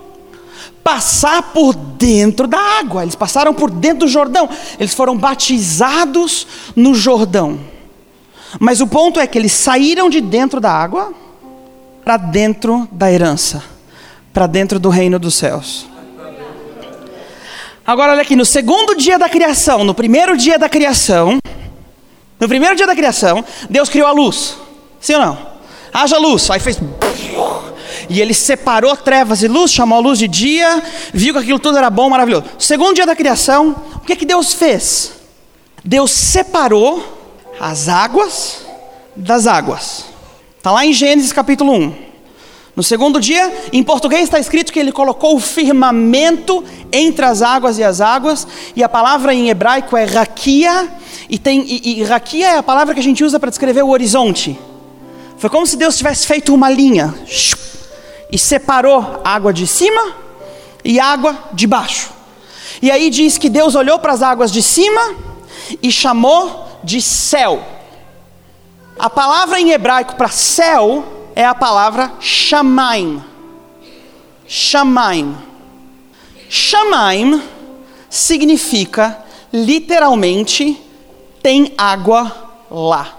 Passar 0.85 1.42
por 1.53 1.75
dentro 1.75 2.47
da 2.47 2.59
água. 2.59 3.03
Eles 3.03 3.14
passaram 3.14 3.53
por 3.53 3.71
dentro 3.71 4.07
do 4.07 4.09
Jordão. 4.09 4.49
Eles 4.79 4.95
foram 4.95 5.16
batizados 5.16 6.47
no 6.77 6.95
Jordão. 6.95 7.59
Mas 8.61 8.81
o 8.81 8.87
ponto 8.87 9.18
é 9.18 9.27
que 9.27 9.38
eles 9.38 9.53
saíram 9.53 10.09
de 10.09 10.21
dentro 10.21 10.61
da 10.61 10.71
água 10.73 11.12
para 12.05 12.17
dentro 12.17 12.88
da 12.91 13.11
herança, 13.11 13.62
para 14.33 14.47
dentro 14.47 14.79
do 14.79 14.88
reino 14.88 15.19
dos 15.19 15.35
céus. 15.35 15.87
Agora 17.85 18.12
olha 18.12 18.23
aqui, 18.23 18.37
no 18.37 18.45
segundo 18.45 18.95
dia 18.95 19.19
da 19.19 19.29
criação, 19.29 19.85
no 19.85 19.95
primeiro 19.95 20.37
dia 20.37 20.59
da 20.59 20.69
criação, 20.69 21.38
no 22.38 22.49
primeiro 22.49 22.77
dia 22.77 22.87
da 22.87 22.95
criação, 22.95 23.45
Deus 23.69 23.88
criou 23.88 24.07
a 24.07 24.12
luz. 24.12 24.57
Sim 25.01 25.15
ou 25.15 25.21
não? 25.21 25.38
Haja 25.93 26.17
luz. 26.19 26.49
Aí 26.51 26.61
fez. 26.61 26.79
E 28.09 28.21
ele 28.21 28.35
separou 28.35 28.97
trevas 28.97 29.43
e 29.43 29.49
luz, 29.49 29.73
chamou 29.73 29.99
a 29.99 30.01
luz 30.01 30.19
de 30.19 30.29
dia, 30.29 30.83
viu 31.12 31.35
que 31.35 31.41
aquilo 31.41 31.59
tudo 31.59 31.79
era 31.79 31.91
bom, 31.91 32.09
maravilhoso. 32.09 32.45
Segundo 32.59 32.95
dia 32.95 33.07
da 33.07 33.17
criação, 33.17 33.77
o 33.95 34.01
que, 34.01 34.17
que 34.17 34.27
Deus 34.27 34.55
fez? 34.55 35.12
Deus 35.85 36.11
separou 36.11 37.05
as 37.61 37.88
águas 37.88 38.65
das 39.15 39.47
águas. 39.47 40.12
Está 40.62 40.70
lá 40.70 40.87
em 40.87 40.92
Gênesis 40.92 41.33
capítulo 41.33 41.72
1. 41.72 41.94
No 42.77 42.85
segundo 42.85 43.20
dia, 43.20 43.53
em 43.72 43.83
português 43.83 44.22
está 44.22 44.38
escrito 44.38 44.72
que 44.72 44.79
ele 44.79 44.92
colocou 44.92 45.35
o 45.35 45.40
firmamento 45.40 46.62
entre 46.92 47.25
as 47.25 47.42
águas 47.42 47.79
e 47.79 47.83
as 47.83 48.01
águas, 48.01 48.46
e 48.77 48.81
a 48.81 48.88
palavra 48.88 49.35
em 49.35 49.48
hebraico 49.48 49.96
é 49.96 50.05
raquia, 50.05 50.88
e, 51.29 51.37
tem, 51.37 51.64
e, 51.66 51.98
e 51.98 52.05
raquia 52.05 52.46
é 52.46 52.57
a 52.59 52.62
palavra 52.62 52.94
que 52.94 53.01
a 53.01 53.03
gente 53.03 53.25
usa 53.25 53.40
para 53.40 53.51
descrever 53.51 53.83
o 53.83 53.88
horizonte. 53.88 54.57
Foi 55.37 55.51
como 55.51 55.66
se 55.66 55.77
Deus 55.77 55.96
tivesse 55.96 56.29
feito 56.29 56.55
uma 56.55 56.70
linha 56.70 57.12
e 58.31 58.38
separou 58.38 59.20
água 59.25 59.53
de 59.53 59.66
cima 59.66 60.14
e 60.85 61.01
água 61.01 61.37
de 61.53 61.66
baixo. 61.66 62.11
E 62.81 62.88
aí 62.88 63.11
diz 63.11 63.37
que 63.37 63.51
Deus 63.51 63.75
olhou 63.75 63.98
para 63.98 64.12
as 64.12 64.22
águas 64.22 64.53
de 64.53 64.62
cima 64.62 65.16
e 65.83 65.90
chamou 65.90 66.79
de 66.85 67.03
céu. 67.03 67.72
A 68.98 69.11
palavra 69.11 69.61
em 69.61 69.70
hebraico 69.70 70.16
para 70.16 70.28
céu 70.28 71.31
é 71.35 71.44
a 71.44 71.55
palavra 71.55 72.12
shamaim. 72.20 73.22
Shamaim. 74.46 75.37
Shamaim 76.48 77.42
significa 78.11 79.24
literalmente 79.52 80.81
tem 81.42 81.72
água 81.76 82.50
lá. 82.70 83.18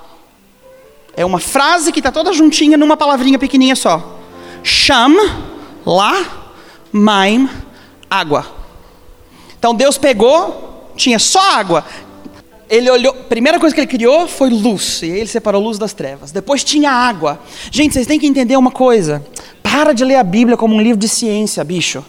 É 1.15 1.25
uma 1.25 1.39
frase 1.39 1.91
que 1.91 1.99
está 1.99 2.11
toda 2.11 2.33
juntinha 2.33 2.77
numa 2.77 2.97
palavrinha 2.97 3.37
pequenininha 3.37 3.75
só. 3.75 4.19
Sham, 4.63 5.13
lá, 5.85 6.25
maim, 6.91 7.49
água. 8.09 8.45
Então 9.57 9.75
Deus 9.75 9.97
pegou, 9.97 10.91
tinha 10.95 11.19
só 11.19 11.41
água 11.55 11.83
ele 12.69 12.89
olhou, 12.89 13.13
primeira 13.13 13.59
coisa 13.59 13.73
que 13.73 13.81
ele 13.81 13.87
criou 13.87 14.27
foi 14.27 14.49
luz, 14.49 15.01
e 15.01 15.07
ele 15.07 15.27
separou 15.27 15.61
luz 15.61 15.77
das 15.77 15.93
trevas. 15.93 16.31
Depois 16.31 16.63
tinha 16.63 16.91
água. 16.91 17.39
Gente, 17.71 17.93
vocês 17.93 18.07
têm 18.07 18.19
que 18.19 18.27
entender 18.27 18.57
uma 18.57 18.71
coisa. 18.71 19.25
Para 19.61 19.93
de 19.93 20.03
ler 20.03 20.15
a 20.15 20.23
Bíblia 20.23 20.55
como 20.55 20.75
um 20.75 20.81
livro 20.81 20.97
de 20.97 21.07
ciência, 21.07 21.63
bicho. 21.63 22.03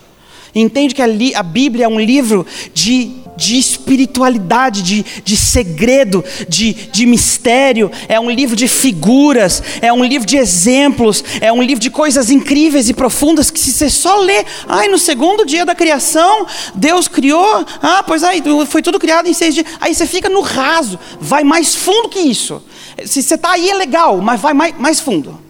Entende 0.55 0.95
que 0.95 1.03
a, 1.03 1.07
a 1.37 1.43
Bíblia 1.43 1.87
é 1.87 1.89
um 1.89 2.01
livro 2.01 2.47
de 2.73 3.25
de 3.37 3.59
espiritualidade, 3.59 4.83
de, 4.83 5.05
de 5.25 5.37
segredo, 5.37 6.25
de, 6.49 6.73
de 6.73 7.07
mistério, 7.07 7.91
é 8.09 8.19
um 8.19 8.31
livro 8.31 8.55
de 8.55 8.69
figuras, 8.69 9.63
é 9.81 9.93
um 9.93 10.05
livro 10.05 10.27
de 10.27 10.37
exemplos, 10.37 11.25
é 11.41 11.53
um 11.53 11.63
livro 11.63 11.81
de 11.81 11.91
coisas 11.91 12.31
incríveis 12.31 12.89
e 12.89 12.95
profundas 12.95 13.51
que 13.51 13.59
se 13.59 13.73
você 13.73 13.91
só 13.91 14.21
lê, 14.21 14.45
ai, 14.69 14.89
no 14.89 14.99
segundo 14.99 15.45
dia 15.45 15.65
da 15.65 15.75
criação, 15.75 16.47
Deus 16.75 17.09
criou, 17.09 17.65
ah, 17.83 18.03
pois 18.07 18.23
aí, 18.23 18.43
foi 18.69 18.83
tudo 18.83 18.99
criado 18.99 19.27
em 19.27 19.35
seis 19.35 19.55
dias, 19.55 19.67
aí 19.81 19.95
você 19.95 20.07
fica 20.07 20.29
no 20.29 20.41
raso, 20.41 20.99
vai 21.21 21.45
mais 21.45 21.75
fundo 21.75 22.09
que 22.09 22.21
isso. 22.21 22.63
Se 23.05 23.23
você 23.23 23.35
está 23.35 23.53
aí 23.53 23.71
é 23.71 23.75
legal, 23.75 24.21
mas 24.21 24.41
vai 24.41 24.55
mais, 24.55 24.79
mais 24.79 25.01
fundo. 25.01 25.43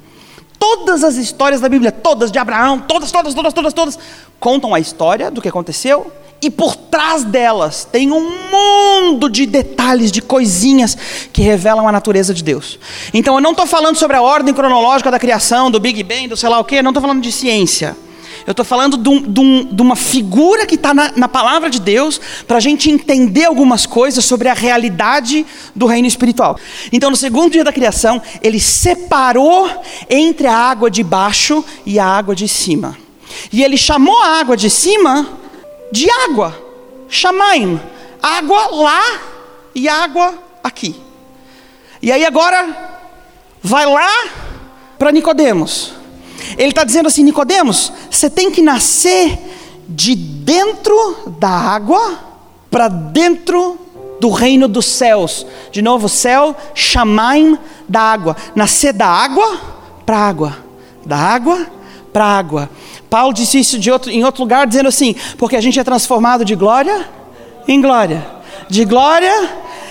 Todas 0.64 1.04
as 1.04 1.16
histórias 1.16 1.60
da 1.60 1.68
Bíblia, 1.68 1.92
todas 1.92 2.32
de 2.32 2.38
Abraão, 2.38 2.78
todas, 2.78 3.12
todas, 3.12 3.34
todas, 3.34 3.52
todas, 3.52 3.72
todas, 3.74 3.98
contam 4.40 4.74
a 4.74 4.80
história 4.80 5.30
do 5.30 5.42
que 5.42 5.48
aconteceu 5.48 6.10
e 6.40 6.50
por 6.50 6.74
trás 6.74 7.22
delas 7.22 7.86
tem 7.90 8.10
um 8.10 8.30
mundo 8.50 9.28
de 9.28 9.44
detalhes, 9.44 10.10
de 10.10 10.22
coisinhas 10.22 10.96
que 11.30 11.42
revelam 11.42 11.86
a 11.86 11.92
natureza 11.92 12.32
de 12.32 12.42
Deus. 12.42 12.78
Então 13.12 13.34
eu 13.34 13.42
não 13.42 13.50
estou 13.50 13.66
falando 13.66 13.96
sobre 13.96 14.16
a 14.16 14.22
ordem 14.22 14.54
cronológica 14.54 15.10
da 15.10 15.18
criação, 15.18 15.70
do 15.70 15.78
Big 15.78 16.02
Bang, 16.02 16.28
do 16.28 16.36
sei 16.36 16.48
lá 16.48 16.58
o 16.58 16.64
que, 16.64 16.80
não 16.80 16.92
estou 16.92 17.02
falando 17.02 17.20
de 17.20 17.30
ciência. 17.30 17.94
Eu 18.46 18.50
estou 18.50 18.64
falando 18.64 18.98
de, 18.98 19.08
um, 19.08 19.22
de, 19.22 19.40
um, 19.40 19.64
de, 19.64 19.82
uma 19.82 19.96
figura 19.96 20.66
que 20.66 20.74
está 20.74 20.92
na, 20.92 21.12
na, 21.16 21.28
palavra 21.28 21.70
de 21.70 21.80
Deus 21.80 22.20
para 22.46 22.58
a 22.58 22.60
gente 22.60 22.90
entender 22.90 23.44
algumas 23.46 23.86
coisas 23.86 24.22
sobre 24.24 24.48
a 24.48 24.54
realidade 24.54 25.46
do 25.74 25.86
reino 25.86 26.06
espiritual. 26.06 26.58
Então, 26.92 27.10
no 27.10 27.16
segundo 27.16 27.52
dia 27.52 27.64
da 27.64 27.72
criação, 27.72 28.20
ele 28.42 28.60
separou 28.60 29.70
entre 30.10 30.46
a 30.46 30.54
água 30.54 30.90
de 30.90 31.02
baixo 31.02 31.64
e 31.86 31.98
a 31.98 32.04
água 32.04 32.34
de 32.34 32.46
cima. 32.46 32.98
E 33.50 33.64
ele 33.64 33.78
chamou 33.78 34.22
a 34.22 34.38
água 34.40 34.56
de 34.56 34.68
cima 34.68 35.26
de 35.90 36.06
água. 36.10 36.54
Chamaim. 37.08 37.80
Água 38.22 38.66
lá 38.70 39.20
e 39.74 39.88
água 39.88 40.34
aqui. 40.62 40.94
E 42.02 42.12
aí 42.12 42.24
agora 42.24 43.00
vai 43.62 43.86
lá 43.86 44.10
para 44.98 45.10
Nicodemos. 45.10 46.03
Ele 46.56 46.70
está 46.70 46.84
dizendo 46.84 47.06
assim, 47.06 47.22
Nicodemos, 47.22 47.92
você 48.10 48.30
tem 48.30 48.50
que 48.50 48.62
nascer 48.62 49.38
de 49.88 50.14
dentro 50.14 51.34
da 51.38 51.48
água 51.48 52.18
para 52.70 52.88
dentro 52.88 53.78
do 54.20 54.30
reino 54.30 54.66
dos 54.68 54.86
céus. 54.86 55.46
De 55.70 55.82
novo, 55.82 56.08
céu, 56.08 56.56
chamaim 56.74 57.58
da 57.88 58.00
água. 58.00 58.36
Nascer 58.54 58.92
da 58.92 59.06
água 59.06 59.60
para 60.06 60.18
água. 60.18 60.56
Da 61.04 61.16
água 61.16 61.66
para 62.12 62.24
água. 62.24 62.70
Paulo 63.10 63.32
disse 63.32 63.58
isso 63.58 63.78
outro, 63.90 64.10
em 64.10 64.24
outro 64.24 64.42
lugar, 64.42 64.66
dizendo 64.66 64.88
assim: 64.88 65.14
porque 65.36 65.56
a 65.56 65.60
gente 65.60 65.78
é 65.78 65.84
transformado 65.84 66.44
de 66.44 66.54
glória 66.54 67.08
em 67.66 67.80
glória, 67.80 68.26
de 68.68 68.84
glória 68.84 69.50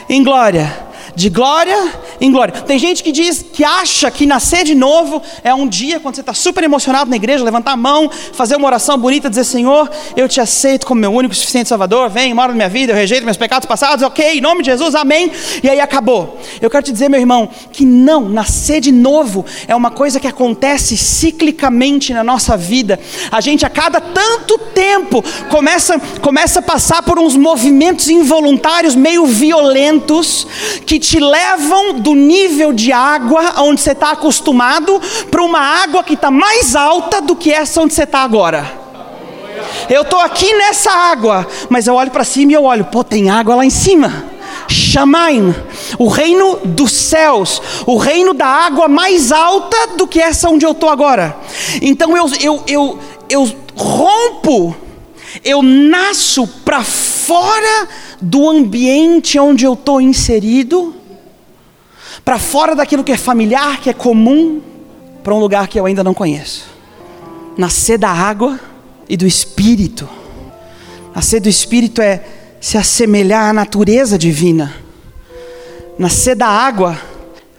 em 0.10 0.24
glória 0.24 0.93
de 1.16 1.30
glória 1.30 1.92
em 2.20 2.32
glória. 2.32 2.54
Tem 2.62 2.80
gente 2.80 3.04
que 3.04 3.12
diz 3.12 3.44
que 3.54 3.64
acha 3.64 4.10
que 4.10 4.26
nascer 4.26 4.64
de 4.64 4.76
novo 4.76 5.22
é 5.44 5.54
um 5.54 5.68
dia 5.68 6.00
quando 6.00 6.16
você 6.16 6.22
está 6.22 6.34
super 6.34 6.64
emocionado 6.64 7.10
na 7.10 7.16
igreja, 7.16 7.44
levantar 7.44 7.72
a 7.72 7.78
mão, 7.78 8.10
fazer 8.10 8.56
uma 8.56 8.68
oração 8.68 8.98
bonita, 8.98 9.30
dizer: 9.30 9.44
Senhor, 9.44 9.90
eu 10.16 10.28
te 10.28 10.40
aceito 10.40 10.86
como 10.86 11.02
meu 11.02 11.14
único 11.14 11.34
e 11.34 11.38
suficiente 11.38 11.70
Salvador, 11.70 12.10
vem, 12.10 12.34
mora 12.34 12.50
na 12.50 12.56
minha 12.56 12.70
vida, 12.70 12.92
eu 12.92 12.96
rejeito 12.96 13.26
meus 13.26 13.38
pecados 13.38 13.68
passados, 13.68 14.04
ok, 14.04 14.38
em 14.38 14.42
nome 14.42 14.64
de 14.64 14.72
Jesus, 14.72 14.96
amém. 14.96 15.32
E 15.62 15.70
aí 15.70 15.80
acabou. 15.80 16.40
Eu 16.62 16.70
quero 16.70 16.84
te 16.84 16.92
dizer, 16.92 17.10
meu 17.10 17.20
irmão, 17.20 17.50
que 17.72 17.86
não, 17.86 18.30
nascer 18.30 18.80
de 18.82 18.92
novo 18.92 19.46
é 19.68 19.76
uma 19.76 19.92
coisa 19.92 20.20
que 20.20 20.28
acontece 20.28 20.98
ciclicamente 20.98 22.14
na 22.14 22.24
nossa 22.24 22.56
vida. 22.58 23.00
A 23.32 23.42
gente 23.42 23.66
a 23.66 23.70
cada 23.70 24.00
tanto 24.00 24.58
tempo 24.74 25.24
começa, 25.50 26.00
começa 26.22 26.60
a 26.60 26.62
passar 26.62 27.04
por 27.04 27.20
uns 27.20 27.36
movimentos 27.36 28.08
involuntários 28.10 28.96
meio 28.96 29.26
violentos 29.26 30.48
que 30.86 31.00
te 31.04 31.20
levam 31.20 32.00
do 32.00 32.16
nível 32.16 32.72
de 32.72 32.94
água 32.94 33.56
onde 33.58 33.82
você 33.82 33.92
está 33.92 34.12
acostumado 34.12 35.02
para 35.30 35.44
uma 35.44 35.60
água 35.60 36.02
que 36.02 36.14
está 36.14 36.32
mais 36.32 36.78
alta 36.78 37.20
do 37.20 37.36
que 37.36 37.52
essa 37.52 37.82
onde 37.82 37.94
você 37.94 38.04
está 38.04 38.20
agora. 38.20 38.82
Eu 39.90 40.04
estou 40.04 40.20
aqui 40.20 40.54
nessa 40.54 40.90
água, 40.90 41.46
mas 41.70 41.88
eu 41.88 41.96
olho 41.96 42.10
para 42.10 42.24
cima 42.24 42.54
e 42.54 42.56
eu 42.56 42.64
olho, 42.64 42.86
pô, 42.86 43.04
tem 43.04 43.30
água 43.30 43.56
lá 43.56 43.66
em 43.66 43.70
cima. 43.70 44.32
Shamaim, 44.70 45.54
o 46.00 46.08
reino 46.08 46.62
dos 46.64 46.94
céus, 46.94 47.62
o 47.86 47.98
reino 47.98 48.34
da 48.34 48.48
água 48.48 48.88
mais 48.88 49.30
alta 49.34 49.88
do 49.98 50.08
que 50.08 50.22
essa 50.22 50.50
onde 50.50 50.66
eu 50.66 50.72
estou 50.72 50.88
agora. 50.88 51.36
Então 51.82 52.16
eu, 52.16 52.32
eu, 52.40 52.64
eu, 52.66 53.00
eu 53.30 53.56
rompo, 53.76 54.74
eu 55.44 55.62
nasço 55.62 56.48
para 56.64 56.82
fora 56.82 57.90
do 58.24 58.50
ambiente 58.50 59.38
onde 59.38 59.66
eu 59.66 59.74
estou 59.74 60.00
inserido, 60.00 60.96
para 62.24 62.40
fora 62.40 62.74
daquilo 62.74 63.04
que 63.04 63.12
é 63.12 63.18
familiar, 63.18 63.82
que 63.82 63.90
é 63.90 63.94
comum, 63.94 64.62
para 65.22 65.34
um 65.34 65.40
lugar 65.40 65.68
que 65.68 65.78
eu 65.78 65.86
ainda 65.86 66.04
não 66.06 66.14
conheço. 66.14 66.66
Nascer 67.58 67.98
da 67.98 68.10
água 68.10 68.58
e 69.10 69.18
do 69.18 69.28
espírito. 69.28 70.08
Nascer 71.14 71.42
do 71.42 71.50
espírito 71.50 72.02
é 72.02 72.24
se 72.62 72.78
assemelhar 72.78 73.50
à 73.50 73.54
natureza 73.54 74.18
divina. 74.18 74.74
Nascer 76.00 76.36
da 76.36 76.48
água 76.48 76.98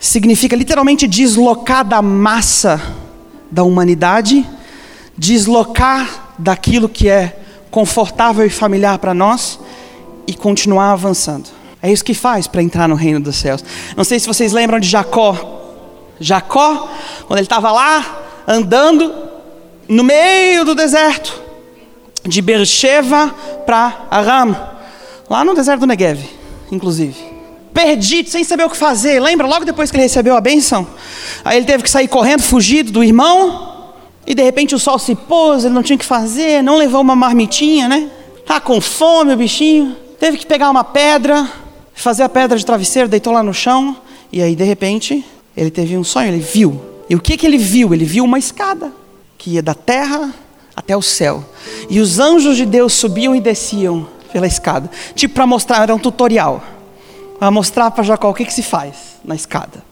significa 0.00 0.56
literalmente 0.56 1.06
deslocar 1.06 1.84
da 1.84 2.00
massa 2.00 2.80
da 3.50 3.62
humanidade, 3.62 4.48
deslocar 5.16 6.34
daquilo 6.38 6.88
que 6.88 7.06
é 7.06 7.38
confortável 7.70 8.46
e 8.46 8.50
familiar 8.50 8.98
para 8.98 9.12
nós 9.12 9.58
e 10.26 10.34
continuar 10.34 10.92
avançando. 10.92 11.48
É 11.82 11.92
isso 11.92 12.04
que 12.04 12.14
faz 12.14 12.46
para 12.46 12.62
entrar 12.62 12.88
no 12.88 12.94
reino 12.94 13.20
dos 13.20 13.36
céus. 13.36 13.62
Não 13.96 14.04
sei 14.04 14.18
se 14.18 14.26
vocês 14.26 14.52
lembram 14.52 14.80
de 14.80 14.88
Jacó. 14.88 15.60
Jacó, 16.18 16.88
quando 17.26 17.38
ele 17.38 17.44
estava 17.44 17.70
lá 17.70 18.22
andando 18.46 19.12
no 19.88 20.02
meio 20.02 20.64
do 20.64 20.74
deserto, 20.74 21.42
de 22.26 22.40
Beersheba 22.40 23.34
para 23.66 24.06
Aram, 24.10 24.56
lá 25.28 25.44
no 25.44 25.54
deserto 25.54 25.80
do 25.80 25.86
Negev, 25.86 26.24
inclusive. 26.72 27.34
Perdido, 27.74 28.30
sem 28.30 28.44
saber 28.44 28.64
o 28.64 28.70
que 28.70 28.76
fazer. 28.76 29.20
Lembra 29.20 29.46
logo 29.46 29.64
depois 29.64 29.90
que 29.90 29.96
ele 29.96 30.04
recebeu 30.04 30.36
a 30.36 30.40
bênção? 30.40 30.86
Aí 31.44 31.58
ele 31.58 31.66
teve 31.66 31.82
que 31.82 31.90
sair 31.90 32.08
correndo, 32.08 32.42
fugido 32.42 32.92
do 32.92 33.02
irmão. 33.02 33.92
E 34.26 34.34
de 34.34 34.42
repente 34.42 34.74
o 34.74 34.78
sol 34.78 34.98
se 34.98 35.14
pôs, 35.14 35.64
ele 35.64 35.74
não 35.74 35.82
tinha 35.82 35.96
o 35.96 35.98
que 35.98 36.04
fazer, 36.04 36.62
não 36.62 36.76
levou 36.76 37.00
uma 37.00 37.16
marmitinha, 37.16 37.88
né? 37.88 38.08
Tá 38.46 38.60
com 38.60 38.80
fome 38.80 39.34
o 39.34 39.36
bichinho. 39.36 40.03
Teve 40.18 40.38
que 40.38 40.46
pegar 40.46 40.70
uma 40.70 40.84
pedra, 40.84 41.48
fazer 41.94 42.22
a 42.22 42.28
pedra 42.28 42.56
de 42.56 42.64
travesseiro, 42.64 43.08
deitou 43.08 43.32
lá 43.32 43.42
no 43.42 43.54
chão, 43.54 43.96
e 44.32 44.42
aí 44.42 44.56
de 44.56 44.64
repente 44.64 45.24
ele 45.56 45.70
teve 45.70 45.96
um 45.96 46.04
sonho, 46.04 46.28
ele 46.28 46.40
viu. 46.40 46.80
E 47.08 47.14
o 47.14 47.20
que, 47.20 47.36
que 47.36 47.46
ele 47.46 47.58
viu? 47.58 47.92
Ele 47.92 48.04
viu 48.04 48.24
uma 48.24 48.38
escada 48.38 48.92
que 49.36 49.50
ia 49.50 49.62
da 49.62 49.74
terra 49.74 50.32
até 50.74 50.96
o 50.96 51.02
céu. 51.02 51.44
E 51.88 52.00
os 52.00 52.18
anjos 52.18 52.56
de 52.56 52.66
Deus 52.66 52.92
subiam 52.94 53.34
e 53.34 53.40
desciam 53.40 54.08
pela 54.32 54.46
escada. 54.46 54.90
Tipo 55.14 55.34
para 55.34 55.46
mostrar, 55.46 55.82
era 55.82 55.94
um 55.94 55.98
tutorial. 55.98 56.62
Para 57.38 57.50
mostrar 57.50 57.90
para 57.90 58.02
Jacó 58.02 58.30
o 58.30 58.34
que, 58.34 58.44
que 58.44 58.52
se 58.52 58.62
faz 58.62 59.18
na 59.24 59.34
escada. 59.34 59.84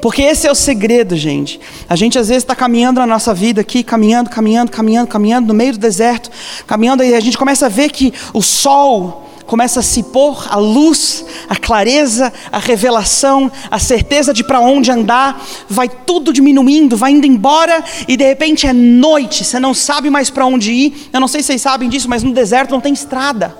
Porque 0.00 0.22
esse 0.22 0.46
é 0.46 0.52
o 0.52 0.54
segredo, 0.54 1.16
gente. 1.16 1.58
A 1.88 1.96
gente 1.96 2.18
às 2.18 2.28
vezes 2.28 2.42
está 2.42 2.54
caminhando 2.54 3.00
na 3.00 3.06
nossa 3.06 3.32
vida 3.34 3.60
aqui, 3.60 3.82
caminhando, 3.82 4.30
caminhando, 4.30 4.70
caminhando, 4.70 5.08
caminhando, 5.08 5.48
no 5.48 5.54
meio 5.54 5.72
do 5.72 5.78
deserto, 5.78 6.30
caminhando, 6.66 7.02
e 7.02 7.14
a 7.14 7.20
gente 7.20 7.38
começa 7.38 7.66
a 7.66 7.68
ver 7.68 7.90
que 7.90 8.12
o 8.32 8.42
sol 8.42 9.30
começa 9.46 9.80
a 9.80 9.82
se 9.82 10.02
pôr 10.02 10.46
a 10.50 10.56
luz, 10.56 11.24
a 11.48 11.56
clareza, 11.56 12.32
a 12.50 12.58
revelação, 12.58 13.50
a 13.70 13.78
certeza 13.78 14.32
de 14.32 14.42
para 14.42 14.60
onde 14.60 14.90
andar, 14.90 15.44
vai 15.68 15.88
tudo 15.88 16.32
diminuindo, 16.32 16.96
vai 16.96 17.12
indo 17.12 17.26
embora 17.26 17.84
e 18.08 18.16
de 18.16 18.24
repente 18.24 18.66
é 18.66 18.72
noite, 18.72 19.44
você 19.44 19.60
não 19.60 19.74
sabe 19.74 20.10
mais 20.10 20.30
para 20.30 20.46
onde 20.46 20.72
ir. 20.72 21.10
Eu 21.12 21.20
não 21.20 21.28
sei 21.28 21.42
se 21.42 21.48
vocês 21.48 21.62
sabem 21.62 21.88
disso, 21.88 22.08
mas 22.08 22.22
no 22.22 22.32
deserto 22.32 22.70
não 22.70 22.80
tem 22.80 22.92
estrada. 22.92 23.56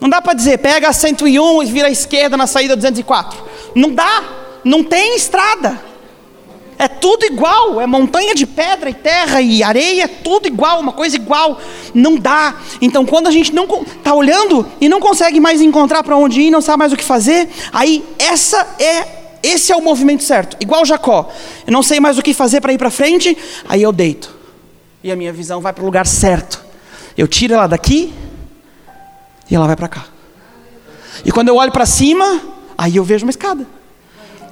Não 0.00 0.08
dá 0.08 0.20
para 0.20 0.34
dizer, 0.34 0.58
pega 0.58 0.88
a 0.88 0.92
101 0.92 1.62
e 1.62 1.66
vira 1.66 1.86
à 1.86 1.90
esquerda 1.90 2.36
na 2.36 2.46
saída 2.46 2.74
204. 2.74 3.38
Não 3.74 3.90
dá, 3.90 4.22
não 4.64 4.82
tem 4.82 5.14
estrada. 5.16 5.91
É 6.82 6.88
tudo 6.88 7.24
igual, 7.24 7.80
é 7.80 7.86
montanha 7.86 8.34
de 8.34 8.44
pedra 8.44 8.90
e 8.90 8.94
terra 8.94 9.40
e 9.40 9.62
areia, 9.62 10.08
tudo 10.08 10.48
igual, 10.48 10.80
uma 10.80 10.90
coisa 10.90 11.14
igual. 11.14 11.60
Não 11.94 12.16
dá. 12.16 12.56
Então, 12.80 13.06
quando 13.06 13.28
a 13.28 13.30
gente 13.30 13.54
não 13.54 13.66
está 13.82 14.12
olhando 14.12 14.66
e 14.80 14.88
não 14.88 14.98
consegue 14.98 15.38
mais 15.38 15.60
encontrar 15.60 16.02
para 16.02 16.16
onde 16.16 16.40
ir, 16.40 16.50
não 16.50 16.60
sabe 16.60 16.80
mais 16.80 16.92
o 16.92 16.96
que 16.96 17.04
fazer, 17.04 17.48
aí 17.72 18.04
essa 18.18 18.66
é 18.80 19.06
esse 19.44 19.70
é 19.70 19.76
o 19.76 19.80
movimento 19.80 20.24
certo. 20.24 20.56
Igual 20.58 20.84
Jacó. 20.84 21.30
Eu 21.64 21.72
não 21.72 21.84
sei 21.84 22.00
mais 22.00 22.18
o 22.18 22.22
que 22.22 22.34
fazer 22.34 22.60
para 22.60 22.72
ir 22.72 22.78
para 22.78 22.90
frente, 22.90 23.38
aí 23.68 23.80
eu 23.80 23.92
deito. 23.92 24.34
E 25.04 25.12
a 25.12 25.14
minha 25.14 25.32
visão 25.32 25.60
vai 25.60 25.72
para 25.72 25.82
o 25.82 25.86
lugar 25.86 26.04
certo. 26.04 26.64
Eu 27.16 27.28
tiro 27.28 27.54
ela 27.54 27.68
daqui 27.68 28.12
e 29.48 29.54
ela 29.54 29.68
vai 29.68 29.76
para 29.76 29.86
cá. 29.86 30.06
E 31.24 31.30
quando 31.30 31.46
eu 31.46 31.54
olho 31.54 31.70
para 31.70 31.86
cima, 31.86 32.40
aí 32.76 32.96
eu 32.96 33.04
vejo 33.04 33.24
uma 33.24 33.30
escada. 33.30 33.64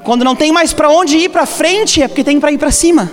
Quando 0.05 0.25
não 0.25 0.35
tem 0.35 0.51
mais 0.53 0.73
para 0.73 0.91
onde 0.91 1.17
ir 1.17 1.29
para 1.29 1.47
frente, 1.47 2.03
é 2.03 2.09
porque 2.09 2.25
tem 2.25 2.41
para 2.41 2.53
ir 2.53 2.59
para 2.59 2.71
cima. 2.71 3.11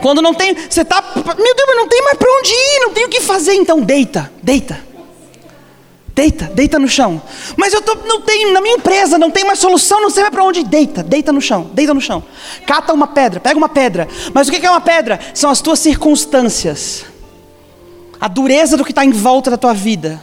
Quando 0.00 0.20
não 0.20 0.34
tem, 0.34 0.54
você 0.54 0.82
está, 0.82 1.02
meu 1.14 1.54
Deus, 1.54 1.66
mas 1.66 1.76
não 1.76 1.88
tem 1.88 2.02
mais 2.02 2.18
para 2.18 2.30
onde 2.30 2.50
ir, 2.52 2.80
não 2.80 2.90
tem 2.90 3.06
o 3.06 3.08
que 3.08 3.20
fazer, 3.20 3.54
então 3.54 3.80
deita, 3.80 4.30
deita. 4.42 4.78
Deita, 6.14 6.44
deita 6.54 6.78
no 6.78 6.86
chão. 6.86 7.20
Mas 7.56 7.72
eu 7.72 7.82
tô, 7.82 7.94
não 8.06 8.20
tenho, 8.20 8.52
na 8.52 8.60
minha 8.60 8.76
empresa 8.76 9.18
não 9.18 9.30
tem 9.30 9.44
mais 9.44 9.58
solução, 9.58 10.00
não 10.00 10.10
sei 10.10 10.22
mais 10.22 10.32
para 10.32 10.44
onde 10.44 10.60
ir. 10.60 10.64
Deita, 10.64 11.02
deita 11.02 11.32
no 11.32 11.40
chão, 11.40 11.70
deita 11.72 11.92
no 11.92 12.00
chão. 12.00 12.22
Cata 12.66 12.92
uma 12.92 13.08
pedra, 13.08 13.40
pega 13.40 13.56
uma 13.56 13.68
pedra. 13.68 14.06
Mas 14.32 14.46
o 14.46 14.52
que 14.52 14.64
é 14.64 14.70
uma 14.70 14.80
pedra? 14.80 15.18
São 15.32 15.50
as 15.50 15.60
tuas 15.60 15.80
circunstâncias. 15.80 17.04
A 18.20 18.28
dureza 18.28 18.76
do 18.76 18.84
que 18.84 18.92
está 18.92 19.04
em 19.04 19.10
volta 19.10 19.50
da 19.50 19.56
tua 19.56 19.74
vida. 19.74 20.22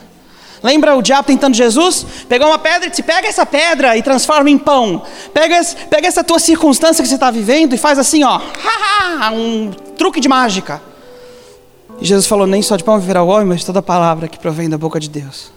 Lembra 0.62 0.94
o 0.94 1.02
diabo 1.02 1.26
tentando 1.26 1.54
Jesus? 1.54 2.06
Pegou 2.28 2.46
uma 2.46 2.58
pedra 2.58 2.86
e 2.86 2.90
disse: 2.90 3.02
pega 3.02 3.26
essa 3.26 3.44
pedra 3.44 3.96
e 3.96 4.02
transforma 4.02 4.48
em 4.48 4.56
pão. 4.56 5.02
Pega, 5.34 5.60
pega 5.90 6.06
essa 6.06 6.22
tua 6.22 6.38
circunstância 6.38 7.02
que 7.02 7.08
você 7.08 7.16
está 7.16 7.30
vivendo 7.30 7.74
e 7.74 7.78
faz 7.78 7.98
assim, 7.98 8.22
ó, 8.22 8.40
um 9.34 9.70
truque 9.96 10.20
de 10.20 10.28
mágica. 10.28 10.80
E 12.00 12.04
Jesus 12.04 12.26
falou: 12.26 12.46
nem 12.46 12.62
só 12.62 12.76
de 12.76 12.84
pão 12.84 12.98
viverá 12.98 13.22
o 13.22 13.28
homem, 13.28 13.46
mas 13.46 13.60
de 13.60 13.66
toda 13.66 13.82
palavra 13.82 14.28
que 14.28 14.38
provém 14.38 14.68
da 14.68 14.78
boca 14.78 15.00
de 15.00 15.10
Deus. 15.10 15.50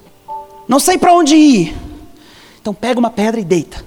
Não 0.67 0.79
sei 0.79 0.97
para 0.97 1.13
onde 1.13 1.35
ir. 1.35 1.75
Então 2.59 2.73
pega 2.73 2.99
uma 2.99 3.11
pedra 3.11 3.39
e 3.39 3.43
deita. 3.43 3.85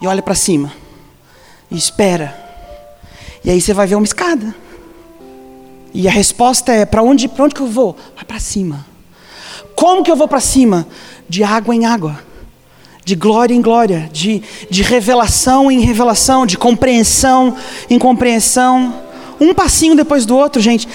E 0.00 0.06
olha 0.06 0.22
para 0.22 0.36
cima. 0.36 0.72
E 1.68 1.76
espera. 1.76 2.40
E 3.44 3.50
aí 3.50 3.60
você 3.60 3.74
vai 3.74 3.88
ver 3.88 3.96
uma 3.96 4.04
escada. 4.04 4.54
E 5.92 6.06
a 6.06 6.12
resposta 6.12 6.72
é: 6.72 6.84
para 6.84 7.02
onde, 7.02 7.28
onde 7.38 7.54
que 7.54 7.60
eu 7.60 7.66
vou? 7.66 7.96
Vai 8.14 8.24
para 8.24 8.38
cima. 8.38 8.93
Como 9.74 10.02
que 10.02 10.10
eu 10.10 10.16
vou 10.16 10.28
para 10.28 10.40
cima? 10.40 10.86
De 11.28 11.42
água 11.42 11.74
em 11.74 11.84
água, 11.84 12.18
de 13.04 13.14
glória 13.14 13.54
em 13.54 13.60
glória, 13.60 14.08
de, 14.12 14.42
de 14.70 14.82
revelação 14.82 15.70
em 15.70 15.80
revelação, 15.80 16.46
de 16.46 16.56
compreensão 16.56 17.56
em 17.90 17.98
compreensão. 17.98 18.94
um 19.40 19.52
passinho 19.52 19.94
depois 19.94 20.24
do 20.24 20.36
outro, 20.36 20.60
gente. 20.60 20.88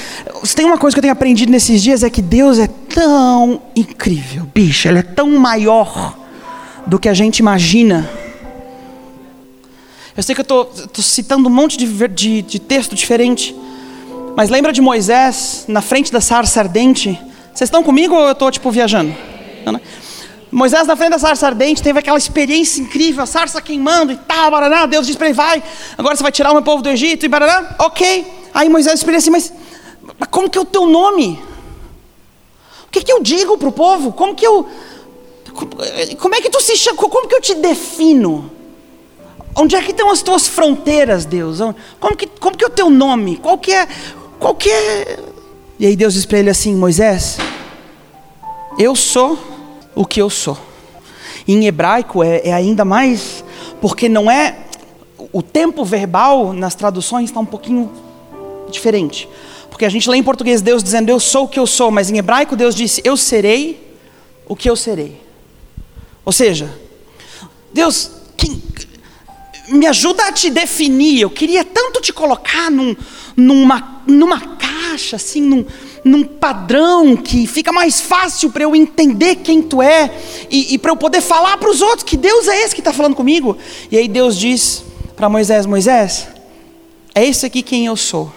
Se 0.44 0.56
tem 0.56 0.66
uma 0.66 0.78
coisa 0.78 0.96
que 0.96 1.00
eu 1.00 1.04
tenho 1.04 1.14
aprendido 1.14 1.52
nesses 1.52 1.82
dias 1.84 2.04
é 2.04 2.10
que 2.10 2.22
Deus 2.22 2.58
é 2.58 2.68
tão 2.68 3.62
incrível, 3.76 4.48
bicho, 4.54 4.88
Ele 4.88 5.00
é 5.00 5.04
tão 5.04 5.30
maior 5.38 6.18
do 6.88 6.98
que 6.98 7.10
a 7.10 7.14
gente 7.14 7.40
imagina. 7.40 8.10
Eu 10.18 10.24
sei 10.24 10.36
que 10.36 10.42
eu 10.42 10.44
estou 10.44 10.70
citando 10.98 11.48
um 11.48 11.52
monte 11.52 11.78
de, 11.78 12.08
de, 12.08 12.42
de 12.42 12.60
texto 12.60 12.96
diferente, 12.96 13.56
mas 14.36 14.50
lembra 14.50 14.74
de 14.74 14.82
Moisés 14.82 15.66
na 15.68 15.82
frente 15.82 16.12
da 16.12 16.20
sarça 16.20 16.60
ardente? 16.60 17.20
Vocês 17.60 17.68
estão 17.68 17.84
comigo 17.84 18.16
ou 18.16 18.22
eu 18.22 18.32
estou 18.32 18.50
tipo 18.50 18.72
viajando? 18.72 19.14
Né? 19.66 19.82
Moisés 20.50 20.88
na 20.88 20.96
frente 20.96 21.10
da 21.10 21.20
sarça 21.20 21.46
ardente 21.46 21.84
teve 21.84 22.00
aquela 22.00 22.18
experiência 22.18 22.80
incrível, 22.80 23.22
a 23.22 23.26
sarça 23.26 23.62
queimando 23.62 24.14
e 24.14 24.16
tal, 24.16 24.50
baraná. 24.50 24.86
Deus 24.86 25.06
diz 25.06 25.18
para 25.18 25.28
ele: 25.28 25.36
vai, 25.36 25.62
agora 25.98 26.16
você 26.16 26.24
vai 26.24 26.32
tirar 26.32 26.52
o 26.52 26.54
meu 26.54 26.62
povo 26.64 26.82
do 26.82 26.88
Egito 26.88 27.26
e 27.26 27.28
baraná. 27.28 27.76
Ok. 27.80 28.26
Aí 28.54 28.70
Moisés 28.70 29.00
explica 29.00 29.18
assim: 29.18 29.30
mas, 29.30 29.52
mas 30.18 30.30
como 30.30 30.50
que 30.50 30.58
é 30.58 30.62
o 30.62 30.64
teu 30.64 30.88
nome? 30.88 31.38
O 32.86 32.92
que, 32.92 33.02
que 33.02 33.12
eu 33.12 33.22
digo 33.22 33.58
para 33.58 33.68
o 33.68 33.74
povo? 33.74 34.14
Como 34.14 34.34
que 34.34 34.48
eu. 34.48 34.66
Como 36.18 36.36
é 36.36 36.40
que 36.40 36.50
tu 36.50 36.62
se 36.62 36.78
chama? 36.78 36.98
Como 36.98 37.28
que 37.28 37.36
eu 37.36 37.42
te 37.42 37.56
defino? 37.56 38.50
Onde 39.54 39.76
é 39.76 39.82
que 39.82 39.92
estão 39.92 40.10
as 40.10 40.22
tuas 40.22 40.48
fronteiras, 40.48 41.26
Deus? 41.26 41.60
Como 42.00 42.16
que, 42.16 42.26
como 42.26 42.56
que 42.56 42.64
é 42.64 42.68
o 42.68 42.72
teu 42.72 42.90
nome? 42.90 43.36
Qual 43.36 43.58
que 43.58 43.74
é. 43.74 43.86
Qual 44.40 44.56
que 44.56 44.70
é. 44.70 45.20
E 45.78 45.86
aí 45.86 45.98
Deus 45.98 46.14
diz 46.14 46.26
para 46.26 46.40
ele 46.40 46.50
assim: 46.50 46.74
Moisés, 46.74 47.38
eu 48.80 48.96
sou 48.96 49.38
o 49.94 50.06
que 50.06 50.22
eu 50.22 50.30
sou. 50.30 50.58
Em 51.46 51.66
hebraico 51.66 52.24
é, 52.24 52.42
é 52.46 52.54
ainda 52.54 52.86
mais, 52.86 53.44
porque 53.82 54.08
não 54.08 54.32
é. 54.32 54.58
O 55.34 55.44
tempo 55.44 55.84
verbal 55.84 56.54
nas 56.54 56.74
traduções 56.74 57.30
está 57.30 57.42
um 57.42 57.46
pouquinho 57.46 57.92
diferente. 58.72 59.28
Porque 59.70 59.86
a 59.86 59.90
gente 59.90 60.10
lê 60.10 60.18
em 60.18 60.24
português 60.24 60.62
Deus 60.62 60.82
dizendo 60.82 61.10
eu 61.10 61.20
sou 61.20 61.44
o 61.44 61.48
que 61.48 61.60
eu 61.60 61.68
sou, 61.68 61.92
mas 61.92 62.10
em 62.10 62.18
hebraico 62.18 62.56
Deus 62.56 62.74
disse 62.74 63.02
eu 63.04 63.18
serei 63.18 63.96
o 64.48 64.56
que 64.56 64.70
eu 64.70 64.76
serei. 64.76 65.22
Ou 66.24 66.32
seja, 66.32 66.74
Deus, 67.74 68.12
quem, 68.38 68.62
me 69.70 69.86
ajuda 69.86 70.26
a 70.26 70.32
te 70.32 70.50
definir. 70.50 71.22
Eu 71.22 71.30
queria 71.30 71.64
tanto 71.64 72.02
te 72.02 72.12
colocar 72.12 72.70
num, 72.72 72.96
numa, 73.36 74.02
numa 74.08 74.40
caixa, 74.40 75.16
assim, 75.16 75.42
num, 75.42 75.66
num 76.04 76.24
padrão 76.24 77.16
que 77.16 77.46
fica 77.48 77.72
mais 77.72 78.00
fácil 78.00 78.52
para 78.52 78.64
eu 78.64 78.76
entender 78.76 79.38
quem 79.38 79.62
tu 79.62 79.82
é 79.82 80.12
e, 80.50 80.74
e 80.74 80.78
para 80.78 80.92
eu 80.92 80.96
poder 80.96 81.22
falar 81.22 81.58
para 81.58 81.70
os 81.70 81.82
outros 81.82 82.04
que 82.04 82.18
Deus 82.18 82.48
é 82.48 82.64
esse 82.64 82.74
que 82.74 82.82
está 82.82 82.94
falando 82.94 83.16
comigo. 83.16 83.58
E 83.92 83.98
aí 83.98 84.08
Deus 84.08 84.38
diz 84.38 84.84
para 85.16 85.30
Moisés: 85.30 85.66
Moisés, 85.66 86.28
é 87.14 87.26
esse 87.26 87.46
aqui 87.46 87.62
quem 87.62 87.86
eu 87.86 87.96
sou. 87.96 88.32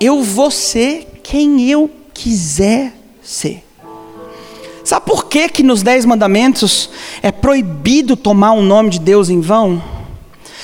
Eu 0.00 0.22
vou 0.22 0.50
ser 0.50 1.20
quem 1.22 1.70
eu 1.70 1.90
quiser 2.12 2.92
ser. 3.22 3.62
Sabe 4.84 5.06
por 5.06 5.26
que, 5.26 5.48
que 5.48 5.62
nos 5.62 5.82
Dez 5.82 6.04
Mandamentos 6.04 6.90
é 7.22 7.32
proibido 7.32 8.16
tomar 8.16 8.52
o 8.52 8.62
nome 8.62 8.90
de 8.90 9.00
Deus 9.00 9.30
em 9.30 9.40
vão? 9.40 9.82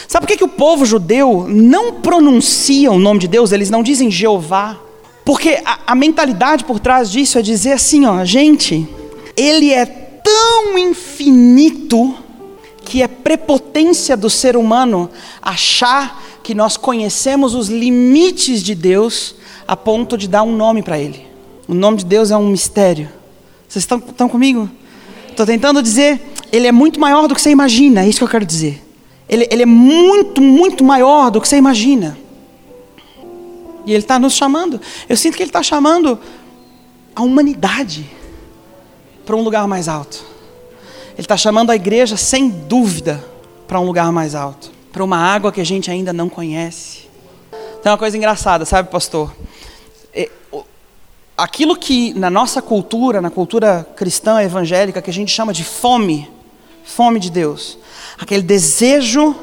Sabe 0.07 0.27
por 0.27 0.33
que, 0.33 0.39
que 0.39 0.45
o 0.45 0.49
povo 0.49 0.85
judeu 0.85 1.47
não 1.49 1.95
pronuncia 2.01 2.91
o 2.93 2.99
nome 2.99 3.21
de 3.21 3.29
Deus? 3.29 3.53
Eles 3.53 3.71
não 3.71 3.83
dizem 3.83 4.11
Jeová. 4.11 4.79
Porque 5.31 5.63
a, 5.65 5.79
a 5.87 5.95
mentalidade 5.95 6.65
por 6.65 6.81
trás 6.81 7.09
disso 7.09 7.39
é 7.39 7.43
dizer 7.43 7.71
assim: 7.71 8.05
ó, 8.05 8.25
gente, 8.25 8.85
ele 9.37 9.73
é 9.73 9.87
tão 9.87 10.77
infinito 10.77 12.17
que 12.85 13.01
é 13.01 13.07
prepotência 13.07 14.17
do 14.17 14.29
ser 14.29 14.57
humano 14.57 15.09
achar 15.41 16.21
que 16.43 16.53
nós 16.53 16.77
conhecemos 16.77 17.55
os 17.55 17.69
limites 17.69 18.61
de 18.61 18.75
Deus 18.75 19.37
a 19.69 19.77
ponto 19.77 20.19
de 20.19 20.27
dar 20.27 20.43
um 20.43 20.57
nome 20.57 20.83
para 20.83 20.99
ele. 20.99 21.25
O 21.69 21.75
nome 21.75 21.99
de 21.99 22.07
Deus 22.07 22.33
é 22.33 22.37
um 22.37 22.49
mistério. 22.49 23.09
Vocês 23.69 23.85
estão, 23.85 23.99
estão 23.99 24.29
comigo? 24.29 24.69
Estou 25.29 25.47
tentando 25.47 25.81
dizer, 25.81 26.21
ele 26.51 26.67
é 26.67 26.73
muito 26.73 26.99
maior 26.99 27.29
do 27.29 27.37
que 27.37 27.41
você 27.41 27.51
imagina, 27.51 28.03
é 28.03 28.09
isso 28.09 28.19
que 28.19 28.25
eu 28.25 28.29
quero 28.29 28.45
dizer. 28.45 28.83
Ele, 29.29 29.47
ele 29.49 29.63
é 29.63 29.67
muito, 29.67 30.43
muito 30.43 30.83
maior 30.83 31.31
do 31.31 31.41
que 31.41 31.47
você 31.47 31.57
imagina. 31.57 32.19
E 33.91 33.93
Ele 33.93 34.05
está 34.05 34.21
nos 34.21 34.35
chamando. 34.35 34.81
Eu 35.09 35.17
sinto 35.17 35.37
que 35.37 35.43
Ele 35.43 35.51
está 35.51 35.65
chamando 35.65 36.17
a 37.13 37.23
humanidade 37.23 38.09
para 39.27 39.35
um 39.35 39.43
lugar 39.43 39.67
mais 39.67 39.89
alto. 39.89 40.25
Ele 41.15 41.23
está 41.23 41.37
chamando 41.37 41.71
a 41.71 41.75
igreja, 41.75 42.17
sem 42.17 42.49
dúvida, 42.49 43.25
para 43.67 43.81
um 43.81 43.85
lugar 43.85 44.13
mais 44.13 44.37
alto. 44.37 44.71
Para 44.93 45.03
uma 45.03 45.17
água 45.17 45.51
que 45.51 45.61
a 45.61 45.67
gente 45.67 45.91
ainda 45.91 46.13
não 46.13 46.29
conhece. 46.29 47.09
Tem 47.83 47.91
uma 47.91 47.99
coisa 47.99 48.17
engraçada, 48.17 48.65
sabe, 48.65 48.89
pastor? 48.93 49.35
É, 50.15 50.31
aquilo 51.37 51.75
que 51.75 52.15
na 52.15 52.31
nossa 52.31 52.63
cultura, 52.63 53.21
na 53.21 53.29
cultura 53.29 53.85
cristã 53.97 54.41
evangélica, 54.41 55.03
que 55.03 55.11
a 55.11 55.13
gente 55.13 55.33
chama 55.33 55.53
de 55.53 55.65
fome, 55.65 56.31
fome 56.85 57.19
de 57.19 57.29
Deus, 57.29 57.77
aquele 58.17 58.43
desejo 58.43 59.35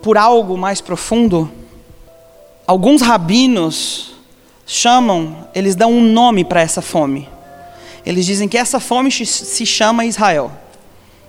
por 0.00 0.16
algo 0.16 0.56
mais 0.56 0.80
profundo, 0.80 1.50
alguns 2.66 3.00
rabinos 3.00 4.14
chamam, 4.66 5.48
eles 5.54 5.76
dão 5.76 5.92
um 5.92 6.02
nome 6.02 6.44
para 6.44 6.60
essa 6.60 6.82
fome. 6.82 7.28
Eles 8.04 8.26
dizem 8.26 8.48
que 8.48 8.58
essa 8.58 8.80
fome 8.80 9.10
se 9.10 9.66
chama 9.66 10.04
Israel. 10.04 10.50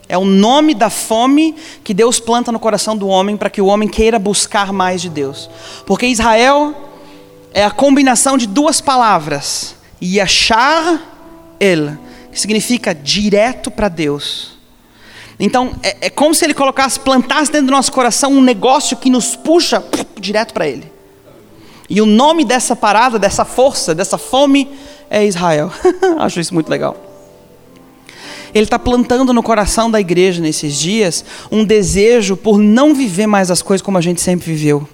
É 0.09 0.17
o 0.17 0.23
nome 0.23 0.73
da 0.73 0.89
fome 0.89 1.55
que 1.83 1.93
Deus 1.93 2.19
planta 2.19 2.51
no 2.51 2.59
coração 2.59 2.95
do 2.95 3.07
homem 3.07 3.35
para 3.35 3.49
que 3.49 3.61
o 3.61 3.65
homem 3.65 3.89
queira 3.89 4.17
buscar 4.17 4.71
mais 4.71 5.01
de 5.01 5.09
Deus. 5.09 5.49
Porque 5.85 6.05
Israel 6.05 6.73
é 7.53 7.63
a 7.63 7.71
combinação 7.71 8.37
de 8.37 8.47
duas 8.47 8.79
palavras: 8.79 9.75
Yashar 10.01 11.01
El, 11.59 11.97
que 12.31 12.39
significa 12.39 12.95
direto 12.95 13.69
para 13.69 13.89
Deus. 13.89 14.55
Então, 15.39 15.75
é, 15.83 16.07
é, 16.07 16.09
como 16.09 16.33
se 16.33 16.45
ele 16.45 16.53
colocasse, 16.53 16.99
plantasse 16.99 17.51
dentro 17.51 17.67
do 17.67 17.71
nosso 17.71 17.91
coração 17.91 18.31
um 18.31 18.41
negócio 18.41 18.97
que 18.97 19.09
nos 19.09 19.35
puxa 19.35 19.83
direto 20.19 20.53
para 20.53 20.67
ele. 20.67 20.96
E 21.89 22.01
o 22.01 22.05
nome 22.05 22.43
dessa 22.43 22.75
parada, 22.75 23.17
dessa 23.17 23.45
força, 23.45 23.95
dessa 23.95 24.17
fome 24.17 24.69
é 25.09 25.25
Israel. 25.25 25.71
Acho 26.19 26.39
isso 26.39 26.53
muito 26.53 26.69
legal. 26.69 26.95
Ele 28.53 28.63
está 28.63 28.79
plantando 28.79 29.33
no 29.33 29.43
coração 29.43 29.89
da 29.89 29.99
igreja 29.99 30.41
nesses 30.41 30.75
dias 30.75 31.23
um 31.51 31.63
desejo 31.63 32.35
por 32.35 32.57
não 32.57 32.93
viver 32.93 33.27
mais 33.27 33.51
as 33.51 33.61
coisas 33.61 33.81
como 33.81 33.97
a 33.97 34.01
gente 34.01 34.21
sempre 34.21 34.51
viveu 34.51 34.87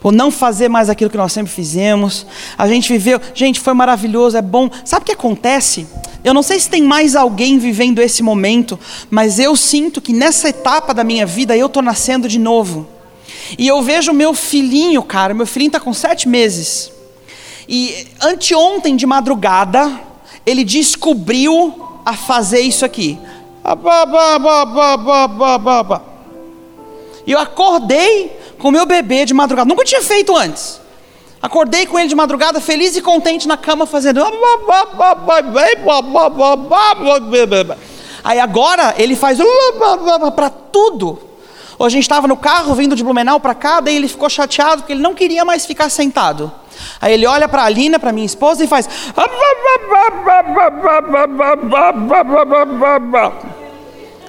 por 0.00 0.12
não 0.12 0.30
fazer 0.30 0.68
mais 0.68 0.88
aquilo 0.88 1.10
que 1.10 1.16
nós 1.16 1.32
sempre 1.32 1.52
fizemos. 1.52 2.26
A 2.56 2.68
gente 2.68 2.92
viveu, 2.92 3.20
gente, 3.34 3.60
foi 3.60 3.74
maravilhoso, 3.74 4.36
é 4.36 4.42
bom. 4.42 4.70
Sabe 4.84 5.02
o 5.02 5.06
que 5.06 5.12
acontece? 5.12 5.86
Eu 6.22 6.32
não 6.32 6.42
sei 6.42 6.58
se 6.60 6.68
tem 6.68 6.82
mais 6.82 7.16
alguém 7.16 7.58
vivendo 7.58 8.00
esse 8.00 8.22
momento, 8.22 8.78
mas 9.10 9.38
eu 9.38 9.56
sinto 9.56 10.00
que 10.00 10.12
nessa 10.12 10.48
etapa 10.48 10.94
da 10.94 11.02
minha 11.02 11.26
vida 11.26 11.56
eu 11.56 11.66
estou 11.66 11.82
nascendo 11.82 12.28
de 12.28 12.38
novo. 12.38 12.86
E 13.56 13.66
eu 13.66 13.80
vejo 13.82 14.12
meu 14.12 14.34
filhinho, 14.34 15.02
cara, 15.02 15.32
meu 15.32 15.46
filhinho 15.46 15.68
está 15.68 15.80
com 15.80 15.94
sete 15.94 16.28
meses. 16.28 16.92
E 17.68 18.06
anteontem 18.20 18.96
de 18.96 19.06
madrugada, 19.06 20.00
ele 20.44 20.64
descobriu 20.64 22.00
a 22.04 22.14
fazer 22.14 22.60
isso 22.60 22.84
aqui. 22.84 23.18
E 27.26 27.32
eu 27.32 27.38
acordei 27.38 28.38
com 28.58 28.70
meu 28.70 28.86
bebê 28.86 29.24
de 29.24 29.34
madrugada. 29.34 29.68
Nunca 29.68 29.84
tinha 29.84 30.02
feito 30.02 30.34
antes. 30.36 30.80
Acordei 31.40 31.86
com 31.86 31.98
ele 31.98 32.08
de 32.08 32.14
madrugada, 32.14 32.60
feliz 32.60 32.96
e 32.96 33.02
contente 33.02 33.46
na 33.46 33.56
cama, 33.56 33.86
fazendo. 33.86 34.20
Aí 38.24 38.40
agora 38.40 38.94
ele 38.98 39.14
faz 39.14 39.38
para 40.34 40.50
tudo. 40.50 41.27
Hoje 41.78 41.94
a 41.94 41.96
gente 41.96 42.02
estava 42.02 42.26
no 42.26 42.36
carro 42.36 42.74
vindo 42.74 42.96
de 42.96 43.04
Blumenau 43.04 43.38
para 43.38 43.54
cá, 43.54 43.80
daí 43.80 43.94
ele 43.94 44.08
ficou 44.08 44.28
chateado 44.28 44.82
porque 44.82 44.92
ele 44.94 45.02
não 45.02 45.14
queria 45.14 45.44
mais 45.44 45.64
ficar 45.64 45.88
sentado. 45.88 46.50
Aí 47.00 47.14
ele 47.14 47.24
olha 47.24 47.48
para 47.48 47.62
a 47.62 47.66
Alina, 47.66 48.00
para 48.00 48.10
minha 48.10 48.26
esposa, 48.26 48.64
e 48.64 48.66
faz. 48.66 48.88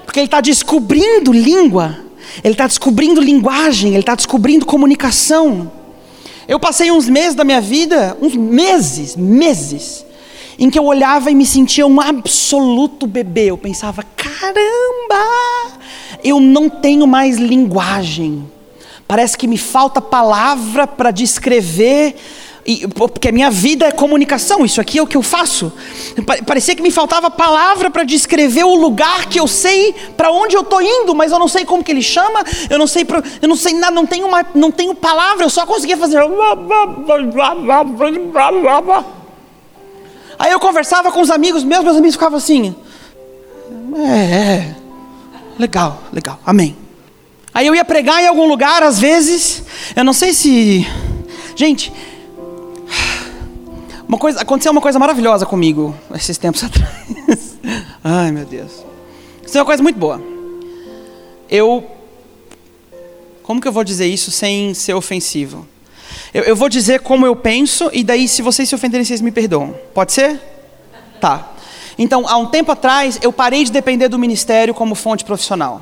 Porque 0.05 0.19
ele 0.19 0.27
está 0.27 0.41
descobrindo 0.41 1.31
língua, 1.31 1.97
ele 2.43 2.53
está 2.53 2.67
descobrindo 2.67 3.19
linguagem, 3.19 3.91
ele 3.91 4.01
está 4.01 4.13
descobrindo 4.13 4.65
comunicação. 4.65 5.71
Eu 6.47 6.59
passei 6.59 6.91
uns 6.91 7.09
meses 7.09 7.33
da 7.33 7.43
minha 7.43 7.61
vida, 7.61 8.15
uns 8.21 8.35
meses, 8.35 9.15
meses, 9.15 10.05
em 10.57 10.69
que 10.69 10.77
eu 10.77 10.85
olhava 10.85 11.31
e 11.31 11.35
me 11.35 11.47
sentia 11.47 11.87
um 11.87 11.99
absoluto 11.99 13.07
bebê. 13.07 13.45
Eu 13.45 13.57
pensava, 13.57 14.03
caramba, 14.15 15.78
eu 16.29 16.39
não 16.39 16.69
tenho 16.69 17.05
mais 17.07 17.37
linguagem. 17.37 18.49
Parece 19.07 19.37
que 19.37 19.47
me 19.47 19.57
falta 19.57 19.99
palavra 19.99 20.85
para 20.85 21.11
descrever 21.11 22.15
E, 22.65 22.87
porque 22.87 23.29
a 23.29 23.31
minha 23.31 23.49
vida 23.49 23.87
é 23.87 23.91
comunicação, 23.91 24.63
isso 24.63 24.79
aqui 24.79 24.99
é 24.99 25.01
o 25.01 25.07
que 25.07 25.17
eu 25.17 25.23
faço. 25.23 25.71
Parecia 26.45 26.75
que 26.75 26.83
me 26.83 26.91
faltava 26.91 27.31
palavra 27.31 27.89
para 27.89 28.03
descrever 28.03 28.63
o 28.63 28.75
lugar 28.75 29.25
que 29.25 29.39
eu 29.39 29.47
sei 29.47 29.95
para 30.15 30.29
onde 30.31 30.55
eu 30.55 30.61
estou 30.61 30.79
indo, 30.79 31.15
mas 31.15 31.31
eu 31.31 31.39
não 31.39 31.47
sei 31.47 31.65
como 31.65 31.83
que 31.83 31.91
ele 31.91 32.03
chama, 32.03 32.43
eu 32.69 32.77
não 32.77 32.85
sei, 32.85 33.03
pra, 33.05 33.23
eu 33.41 33.47
não 33.47 33.55
sei 33.55 33.73
nada, 33.73 33.91
não 33.91 34.05
tenho, 34.05 34.27
uma, 34.27 34.45
não 34.53 34.69
tenho 34.69 34.93
palavra, 34.93 35.45
eu 35.45 35.49
só 35.49 35.65
conseguia 35.65 35.97
fazer. 35.97 36.19
Aí 40.37 40.51
eu 40.51 40.59
conversava 40.59 41.11
com 41.11 41.21
os 41.21 41.31
amigos 41.31 41.63
meus, 41.63 41.83
meus 41.83 41.97
amigos 41.97 42.15
ficavam 42.15 42.37
assim. 42.37 42.75
É, 43.95 44.35
é, 44.35 44.75
legal, 45.59 46.01
legal, 46.11 46.39
amém. 46.45 46.75
Aí 47.53 47.67
eu 47.67 47.75
ia 47.75 47.83
pregar 47.83 48.23
em 48.23 48.27
algum 48.27 48.47
lugar, 48.47 48.81
às 48.81 48.99
vezes, 48.99 49.63
eu 49.95 50.03
não 50.03 50.13
sei 50.13 50.33
se. 50.33 50.87
Gente, 51.55 51.91
uma 54.07 54.17
coisa, 54.17 54.41
aconteceu 54.41 54.71
uma 54.71 54.81
coisa 54.81 54.97
maravilhosa 54.97 55.45
comigo 55.45 55.95
esses 56.15 56.37
tempos 56.37 56.63
atrás. 56.65 57.57
Ai, 58.03 58.31
meu 58.31 58.45
Deus. 58.45 58.85
Isso 59.45 59.57
é 59.57 59.61
uma 59.61 59.65
coisa 59.65 59.83
muito 59.83 59.99
boa. 59.99 60.21
Eu. 61.49 61.85
Como 63.43 63.59
que 63.59 63.67
eu 63.67 63.71
vou 63.71 63.83
dizer 63.83 64.07
isso 64.07 64.31
sem 64.31 64.73
ser 64.73 64.93
ofensivo? 64.93 65.67
Eu, 66.33 66.43
eu 66.43 66.55
vou 66.55 66.69
dizer 66.69 67.01
como 67.01 67.25
eu 67.25 67.35
penso, 67.35 67.89
e 67.91 68.03
daí, 68.03 68.27
se 68.27 68.41
vocês 68.41 68.69
se 68.69 68.75
ofenderem, 68.75 69.03
vocês 69.03 69.21
me 69.21 69.31
perdoam. 69.31 69.75
Pode 69.93 70.13
ser? 70.13 70.39
Tá. 71.19 71.51
Então, 72.01 72.25
há 72.25 72.37
um 72.37 72.45
tempo 72.45 72.71
atrás, 72.71 73.19
eu 73.21 73.33
parei 73.33 73.65
de 73.65 73.73
depender 73.73 74.07
do 74.07 74.17
ministério 74.17 74.73
como 74.73 74.95
fonte 74.95 75.25
profissional. 75.25 75.81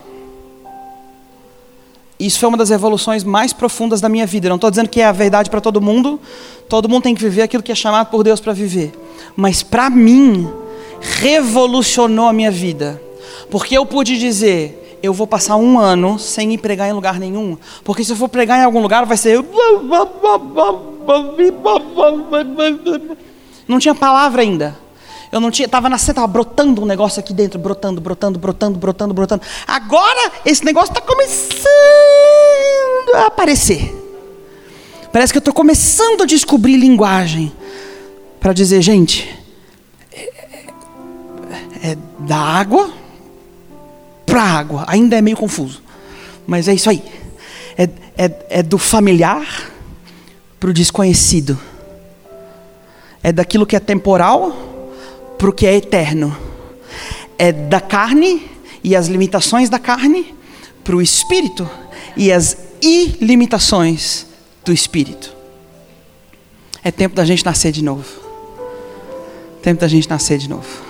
Isso 2.20 2.40
foi 2.40 2.50
uma 2.50 2.58
das 2.58 2.72
revoluções 2.72 3.24
mais 3.24 3.54
profundas 3.54 4.02
da 4.02 4.10
minha 4.10 4.26
vida. 4.26 4.50
Não 4.50 4.56
estou 4.56 4.72
dizendo 4.72 4.90
que 4.90 5.00
é 5.00 5.06
a 5.06 5.12
verdade 5.12 5.48
para 5.48 5.62
todo 5.62 5.80
mundo. 5.80 6.20
Todo 6.68 6.90
mundo 6.90 7.04
tem 7.04 7.14
que 7.14 7.22
viver 7.22 7.44
aquilo 7.44 7.62
que 7.62 7.72
é 7.72 7.76
chamado 7.76 8.08
por 8.08 8.24
Deus 8.24 8.40
para 8.40 8.52
viver. 8.52 8.92
Mas 9.36 9.62
para 9.62 9.92
mim, 9.92 10.52
revolucionou 11.00 12.26
a 12.26 12.34
minha 12.34 12.50
vida. 12.50 13.00
Porque 13.52 13.78
eu 13.78 13.86
pude 13.86 14.18
dizer, 14.18 14.98
eu 15.04 15.14
vou 15.14 15.28
passar 15.28 15.56
um 15.58 15.78
ano 15.78 16.18
sem 16.18 16.52
ir 16.52 16.58
pregar 16.58 16.90
em 16.90 16.94
lugar 16.94 17.20
nenhum. 17.20 17.56
Porque 17.84 18.04
se 18.04 18.12
eu 18.12 18.16
for 18.16 18.28
pregar 18.28 18.60
em 18.60 18.64
algum 18.64 18.82
lugar, 18.82 19.06
vai 19.06 19.18
ser. 19.18 19.46
Não 23.68 23.78
tinha 23.78 23.94
palavra 23.94 24.42
ainda. 24.42 24.87
Eu 25.32 25.40
não 25.40 25.52
tinha, 25.52 25.66
estava 25.66 25.90
nascendo, 25.90 26.12
estava 26.12 26.28
brotando 26.28 26.82
um 26.82 26.86
negócio 26.86 27.20
aqui 27.20 27.34
dentro, 27.34 27.60
brotando, 27.60 28.00
brotando, 28.00 28.40
brotando, 28.40 28.80
brotando, 28.80 29.14
brotando. 29.14 29.42
Agora 29.68 30.32
esse 30.46 30.64
negócio 30.64 30.92
está 30.92 31.02
começando 31.02 31.66
a 33.16 33.28
aparecer. 33.28 33.94
Parece 35.12 35.34
que 35.34 35.38
eu 35.38 35.42
estou 35.42 35.54
começando 35.54 36.24
a 36.24 36.26
descobrir 36.26 36.78
linguagem 36.78 37.52
para 38.40 38.54
dizer, 38.54 38.82
gente, 38.82 39.28
é, 40.12 41.92
é 41.92 41.98
da 42.20 42.38
água 42.38 42.90
para 44.26 44.42
água. 44.42 44.86
Ainda 44.88 45.18
é 45.18 45.22
meio 45.22 45.36
confuso, 45.36 45.82
mas 46.46 46.68
é 46.68 46.74
isso 46.74 46.90
aí. 46.90 47.04
É, 47.78 47.90
é, 48.18 48.32
é 48.50 48.64
do 48.64 48.78
familiar 48.78 49.72
para 50.60 50.70
o 50.70 50.74
desconhecido. 50.74 51.60
É 53.22 53.32
daquilo 53.32 53.66
que 53.66 53.76
é 53.76 53.80
temporal 53.80 54.77
para 55.38 55.50
o 55.50 55.54
que 55.54 55.66
é 55.66 55.76
eterno. 55.76 56.36
É 57.38 57.52
da 57.52 57.80
carne 57.80 58.50
e 58.84 58.96
as 58.96 59.08
limitações 59.08 59.70
da 59.70 59.80
carne 59.80 60.34
para 60.84 60.96
o 60.96 61.02
espírito 61.02 61.70
e 62.16 62.32
as 62.32 62.58
ilimitações 62.82 64.26
do 64.64 64.74
espírito. 64.74 65.36
É 66.84 66.92
tempo 66.92 67.16
da 67.16 67.26
gente 67.26 67.46
nascer 67.46 67.72
de 67.72 67.84
novo. 67.84 68.06
Tempo 69.62 69.82
da 69.82 69.88
gente 69.88 70.10
nascer 70.10 70.38
de 70.38 70.50
novo. 70.50 70.88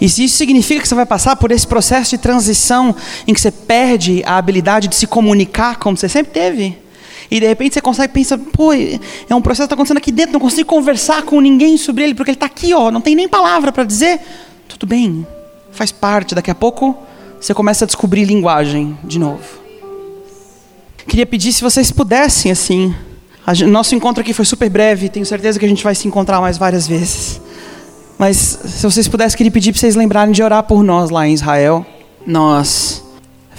E 0.00 0.08
se 0.08 0.24
isso 0.24 0.36
significa 0.36 0.82
que 0.82 0.88
você 0.88 0.94
vai 0.94 1.06
passar 1.06 1.36
por 1.36 1.50
esse 1.50 1.66
processo 1.66 2.10
de 2.10 2.18
transição 2.18 2.94
em 3.26 3.32
que 3.32 3.40
você 3.40 3.50
perde 3.50 4.22
a 4.26 4.36
habilidade 4.36 4.88
de 4.88 4.94
se 4.94 5.06
comunicar 5.06 5.76
como 5.76 5.96
você 5.96 6.08
sempre 6.08 6.32
teve, 6.32 6.78
e 7.30 7.40
de 7.40 7.46
repente 7.46 7.74
você 7.74 7.80
consegue 7.80 8.12
pensar, 8.12 8.38
pô, 8.38 8.72
é 8.72 9.34
um 9.34 9.40
processo 9.40 9.62
que 9.62 9.64
está 9.66 9.74
acontecendo 9.74 9.98
aqui 9.98 10.12
dentro, 10.12 10.32
não 10.32 10.40
consigo 10.40 10.68
conversar 10.68 11.22
com 11.22 11.40
ninguém 11.40 11.76
sobre 11.76 12.04
ele, 12.04 12.14
porque 12.14 12.30
ele 12.30 12.36
está 12.36 12.46
aqui, 12.46 12.72
ó, 12.72 12.90
não 12.90 13.00
tem 13.00 13.14
nem 13.14 13.28
palavra 13.28 13.72
para 13.72 13.84
dizer. 13.84 14.20
Tudo 14.68 14.86
bem, 14.86 15.26
faz 15.72 15.92
parte, 15.92 16.34
daqui 16.34 16.50
a 16.50 16.54
pouco 16.54 16.96
você 17.40 17.54
começa 17.54 17.84
a 17.84 17.86
descobrir 17.86 18.24
linguagem 18.24 18.98
de 19.04 19.18
novo. 19.18 19.44
Queria 21.06 21.26
pedir 21.26 21.52
se 21.52 21.62
vocês 21.62 21.92
pudessem, 21.92 22.50
assim. 22.50 22.94
nosso 23.68 23.94
encontro 23.94 24.20
aqui 24.20 24.32
foi 24.32 24.44
super 24.44 24.68
breve, 24.68 25.08
tenho 25.08 25.24
certeza 25.24 25.58
que 25.58 25.64
a 25.64 25.68
gente 25.68 25.84
vai 25.84 25.94
se 25.94 26.08
encontrar 26.08 26.40
mais 26.40 26.58
várias 26.58 26.88
vezes. 26.88 27.40
Mas 28.18 28.36
se 28.36 28.82
vocês 28.82 29.06
pudessem, 29.06 29.36
queria 29.36 29.52
pedir 29.52 29.72
para 29.72 29.80
vocês 29.80 29.94
lembrarem 29.94 30.32
de 30.32 30.42
orar 30.42 30.62
por 30.62 30.82
nós 30.82 31.10
lá 31.10 31.28
em 31.28 31.34
Israel. 31.34 31.86
Nós 32.26 33.04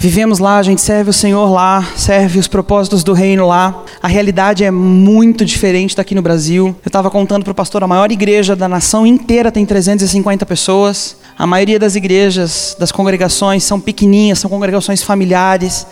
Vivemos 0.00 0.38
lá, 0.38 0.58
a 0.58 0.62
gente 0.62 0.80
serve 0.80 1.10
o 1.10 1.12
Senhor 1.12 1.50
lá, 1.50 1.84
serve 1.96 2.38
os 2.38 2.46
propósitos 2.46 3.02
do 3.02 3.12
reino 3.12 3.44
lá. 3.48 3.82
A 4.00 4.06
realidade 4.06 4.62
é 4.62 4.70
muito 4.70 5.44
diferente 5.44 5.96
daqui 5.96 6.14
no 6.14 6.22
Brasil. 6.22 6.66
Eu 6.84 6.88
estava 6.88 7.10
contando 7.10 7.42
para 7.42 7.50
o 7.50 7.54
pastor, 7.54 7.82
a 7.82 7.86
maior 7.88 8.12
igreja 8.12 8.54
da 8.54 8.68
nação 8.68 9.04
inteira 9.04 9.50
tem 9.50 9.66
350 9.66 10.46
pessoas. 10.46 11.16
A 11.36 11.48
maioria 11.48 11.80
das 11.80 11.96
igrejas, 11.96 12.76
das 12.78 12.92
congregações, 12.92 13.64
são 13.64 13.80
pequenininhas, 13.80 14.38
são 14.38 14.48
congregações 14.48 15.02
familiares 15.02 15.84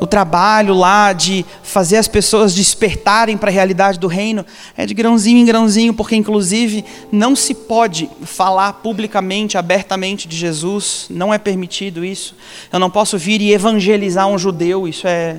o 0.00 0.06
trabalho 0.06 0.72
lá 0.72 1.12
de 1.12 1.44
fazer 1.62 1.98
as 1.98 2.08
pessoas 2.08 2.54
despertarem 2.54 3.36
para 3.36 3.50
a 3.50 3.52
realidade 3.52 3.98
do 3.98 4.06
reino 4.06 4.46
é 4.74 4.86
de 4.86 4.94
grãozinho 4.94 5.38
em 5.38 5.44
grãozinho, 5.44 5.92
porque 5.92 6.16
inclusive 6.16 6.84
não 7.12 7.36
se 7.36 7.54
pode 7.54 8.08
falar 8.22 8.72
publicamente, 8.74 9.58
abertamente 9.58 10.26
de 10.26 10.34
Jesus, 10.34 11.06
não 11.10 11.32
é 11.34 11.38
permitido 11.38 12.02
isso. 12.02 12.34
Eu 12.72 12.78
não 12.78 12.88
posso 12.88 13.18
vir 13.18 13.42
e 13.42 13.52
evangelizar 13.52 14.26
um 14.26 14.38
judeu, 14.38 14.88
isso 14.88 15.06
é 15.06 15.36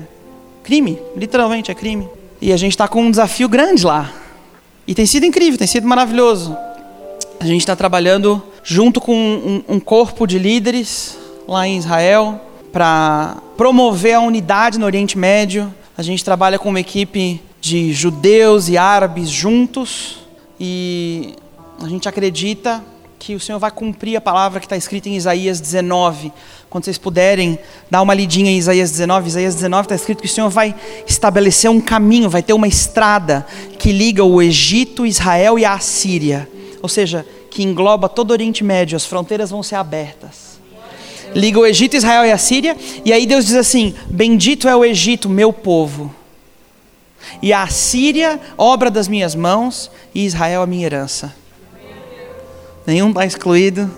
crime, 0.62 0.96
literalmente 1.16 1.72
é 1.72 1.74
crime. 1.74 2.08
E 2.40 2.52
a 2.52 2.56
gente 2.56 2.72
está 2.72 2.86
com 2.86 3.02
um 3.02 3.10
desafio 3.10 3.48
grande 3.48 3.84
lá. 3.84 4.12
E 4.86 4.94
tem 4.94 5.06
sido 5.06 5.26
incrível, 5.26 5.58
tem 5.58 5.66
sido 5.66 5.88
maravilhoso. 5.88 6.56
A 7.40 7.44
gente 7.44 7.60
está 7.60 7.74
trabalhando 7.74 8.40
junto 8.62 9.00
com 9.00 9.12
um, 9.12 9.64
um 9.74 9.80
corpo 9.80 10.24
de 10.24 10.38
líderes 10.38 11.18
lá 11.48 11.66
em 11.66 11.76
Israel 11.78 12.51
para 12.72 13.36
promover 13.56 14.14
a 14.14 14.20
unidade 14.20 14.78
no 14.78 14.86
Oriente 14.86 15.18
Médio. 15.18 15.72
A 15.96 16.02
gente 16.02 16.24
trabalha 16.24 16.58
com 16.58 16.70
uma 16.70 16.80
equipe 16.80 17.40
de 17.60 17.92
judeus 17.92 18.68
e 18.68 18.78
árabes 18.78 19.28
juntos 19.28 20.18
e 20.58 21.34
a 21.80 21.88
gente 21.88 22.08
acredita 22.08 22.82
que 23.18 23.34
o 23.36 23.40
Senhor 23.40 23.58
vai 23.58 23.70
cumprir 23.70 24.16
a 24.16 24.20
palavra 24.20 24.58
que 24.58 24.66
está 24.66 24.76
escrita 24.76 25.08
em 25.08 25.14
Isaías 25.14 25.60
19. 25.60 26.32
Quando 26.68 26.84
vocês 26.84 26.98
puderem 26.98 27.58
dar 27.90 28.02
uma 28.02 28.14
lidinha 28.14 28.50
em 28.50 28.56
Isaías 28.56 28.90
19, 28.90 29.28
Isaías 29.28 29.54
19 29.54 29.82
está 29.84 29.94
escrito 29.94 30.22
que 30.22 30.26
o 30.26 30.30
Senhor 30.30 30.48
vai 30.48 30.74
estabelecer 31.06 31.70
um 31.70 31.80
caminho, 31.80 32.30
vai 32.30 32.42
ter 32.42 32.54
uma 32.54 32.66
estrada 32.66 33.46
que 33.78 33.92
liga 33.92 34.24
o 34.24 34.40
Egito, 34.42 35.06
Israel 35.06 35.58
e 35.58 35.64
a 35.64 35.74
Assíria. 35.74 36.48
Ou 36.82 36.88
seja, 36.88 37.24
que 37.50 37.62
engloba 37.62 38.08
todo 38.08 38.30
o 38.30 38.32
Oriente 38.32 38.64
Médio, 38.64 38.96
as 38.96 39.04
fronteiras 39.04 39.50
vão 39.50 39.62
ser 39.62 39.76
abertas 39.76 40.51
liga 41.34 41.58
o 41.58 41.66
Egito, 41.66 41.96
Israel 41.96 42.24
e 42.24 42.32
a 42.32 42.38
Síria, 42.38 42.76
e 43.04 43.12
aí 43.12 43.26
Deus 43.26 43.46
diz 43.46 43.54
assim: 43.54 43.94
Bendito 44.08 44.68
é 44.68 44.76
o 44.76 44.84
Egito, 44.84 45.28
meu 45.28 45.52
povo, 45.52 46.14
e 47.40 47.52
a 47.52 47.66
Síria, 47.66 48.40
obra 48.56 48.90
das 48.90 49.08
minhas 49.08 49.34
mãos, 49.34 49.90
e 50.14 50.24
Israel, 50.24 50.62
a 50.62 50.66
minha 50.66 50.86
herança. 50.86 51.34
Nenhum 52.86 53.10
está 53.10 53.24
excluído, 53.24 53.90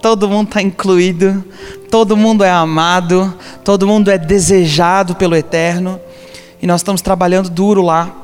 todo 0.00 0.28
mundo 0.28 0.48
está 0.48 0.62
incluído, 0.62 1.44
todo 1.90 2.16
mundo 2.16 2.44
é 2.44 2.50
amado, 2.50 3.36
todo 3.64 3.86
mundo 3.86 4.10
é 4.10 4.18
desejado 4.18 5.16
pelo 5.16 5.34
Eterno, 5.34 6.00
e 6.60 6.66
nós 6.66 6.80
estamos 6.80 7.02
trabalhando 7.02 7.50
duro 7.50 7.82
lá. 7.82 8.16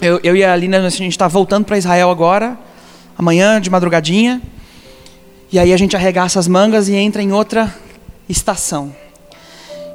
Eu, 0.00 0.20
eu 0.22 0.36
e 0.36 0.44
a 0.44 0.52
Alina, 0.52 0.78
a 0.78 0.90
gente 0.90 1.12
está 1.12 1.26
voltando 1.26 1.64
para 1.64 1.78
Israel 1.78 2.10
agora, 2.10 2.58
amanhã 3.16 3.60
de 3.60 3.70
madrugadinha. 3.70 4.40
E 5.50 5.58
aí 5.58 5.72
a 5.72 5.76
gente 5.76 5.96
arregaça 5.96 6.38
as 6.38 6.46
mangas 6.46 6.88
e 6.88 6.94
entra 6.94 7.22
em 7.22 7.32
outra 7.32 7.74
estação. 8.28 8.94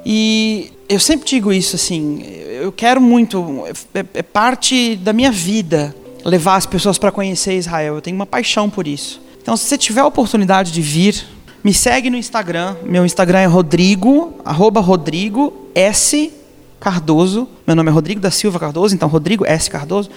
E 0.06 0.72
eu 0.89 1.00
sempre 1.00 1.28
digo 1.28 1.54
isso 1.54 1.76
assim, 1.76 2.24
eu 2.62 2.72
quero 2.72 3.00
muito, 3.00 3.63
é, 3.94 4.06
é 4.16 4.24
parte 4.24 4.96
da 4.96 5.13
minha 5.13 5.32
vida 5.32 5.96
levar 6.25 6.56
as 6.56 6.65
pessoas 6.65 6.98
para 6.98 7.12
conhecer 7.12 7.56
Israel. 7.56 7.96
Eu 7.96 8.02
tenho 8.02 8.15
uma 8.15 8.25
paixão 8.25 8.69
por 8.69 8.88
isso. 8.88 9.21
Então, 9.42 9.56
se 9.56 9.65
você 9.65 9.77
tiver 9.77 10.02
a 10.02 10.08
oportunidade 10.08 10.71
de 10.71 10.82
vir, 10.82 11.23
me 11.63 11.73
segue 11.73 12.10
no 12.10 12.17
Instagram. 12.17 12.75
Meu 12.84 13.06
Instagram 13.06 13.40
é 13.40 13.46
Rodrigo, 13.46 14.34
arroba 14.44 14.82
Rodrigo 14.82 15.54
S 15.75 16.34
Cardoso. 16.80 17.48
Meu 17.67 17.75
nome 17.75 17.90
é 17.90 17.94
Rodrigo 17.94 18.19
da 18.19 18.32
Silva 18.32 18.60
Cardoso, 18.60 18.96
então 18.96 19.08
Rodrigo 19.08 19.46
S 19.46 19.69
Cardoso. 19.69 20.10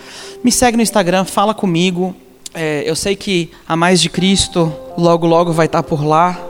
Me 0.43 0.51
segue 0.51 0.77
no 0.77 0.83
Instagram, 0.83 1.25
fala 1.25 1.53
comigo. 1.53 2.15
É, 2.59 2.83
eu 2.87 2.97
sei 2.97 3.15
que 3.15 3.51
a 3.69 3.77
Mais 3.77 4.01
de 4.01 4.09
Cristo 4.09 4.73
logo, 4.97 5.27
logo 5.27 5.53
vai 5.53 5.67
estar 5.67 5.83
por 5.83 6.03
lá. 6.03 6.41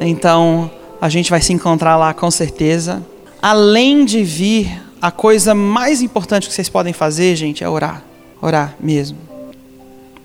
Então, 0.00 0.68
a 1.00 1.08
gente 1.08 1.30
vai 1.30 1.40
se 1.40 1.52
encontrar 1.52 1.96
lá 1.96 2.12
com 2.12 2.28
certeza. 2.28 3.00
Além 3.40 4.04
de 4.04 4.24
vir 4.24 4.82
a 5.00 5.12
coisa 5.12 5.54
mais 5.54 6.02
importante 6.02 6.48
que 6.48 6.52
vocês 6.52 6.68
podem 6.68 6.92
fazer, 6.92 7.36
gente, 7.36 7.62
é 7.62 7.68
orar. 7.68 8.02
Orar 8.42 8.74
mesmo. 8.80 9.16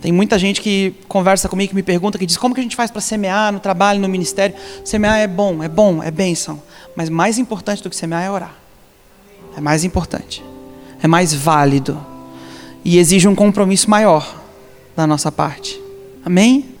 Tem 0.00 0.10
muita 0.10 0.36
gente 0.36 0.60
que 0.60 0.94
conversa 1.06 1.48
comigo, 1.48 1.68
que 1.68 1.76
me 1.76 1.82
pergunta, 1.84 2.18
que 2.18 2.26
diz 2.26 2.36
como 2.36 2.52
que 2.52 2.60
a 2.60 2.64
gente 2.64 2.74
faz 2.74 2.90
para 2.90 3.00
semear 3.00 3.52
no 3.52 3.60
trabalho, 3.60 4.00
no 4.00 4.08
ministério. 4.08 4.56
Semear 4.84 5.16
é 5.18 5.28
bom, 5.28 5.62
é 5.62 5.68
bom, 5.68 6.02
é 6.02 6.10
bênção. 6.10 6.60
Mas 6.96 7.08
mais 7.08 7.38
importante 7.38 7.84
do 7.84 7.88
que 7.88 7.94
semear 7.94 8.24
é 8.24 8.30
orar. 8.32 8.54
É 9.56 9.60
mais 9.60 9.84
importante. 9.84 10.42
É 11.00 11.06
mais 11.06 11.32
válido. 11.32 12.04
E 12.84 12.98
exige 12.98 13.28
um 13.28 13.34
compromisso 13.36 13.88
maior 13.88 14.39
da 15.00 15.06
nossa 15.06 15.32
parte. 15.32 15.80
Amém? 16.22 16.79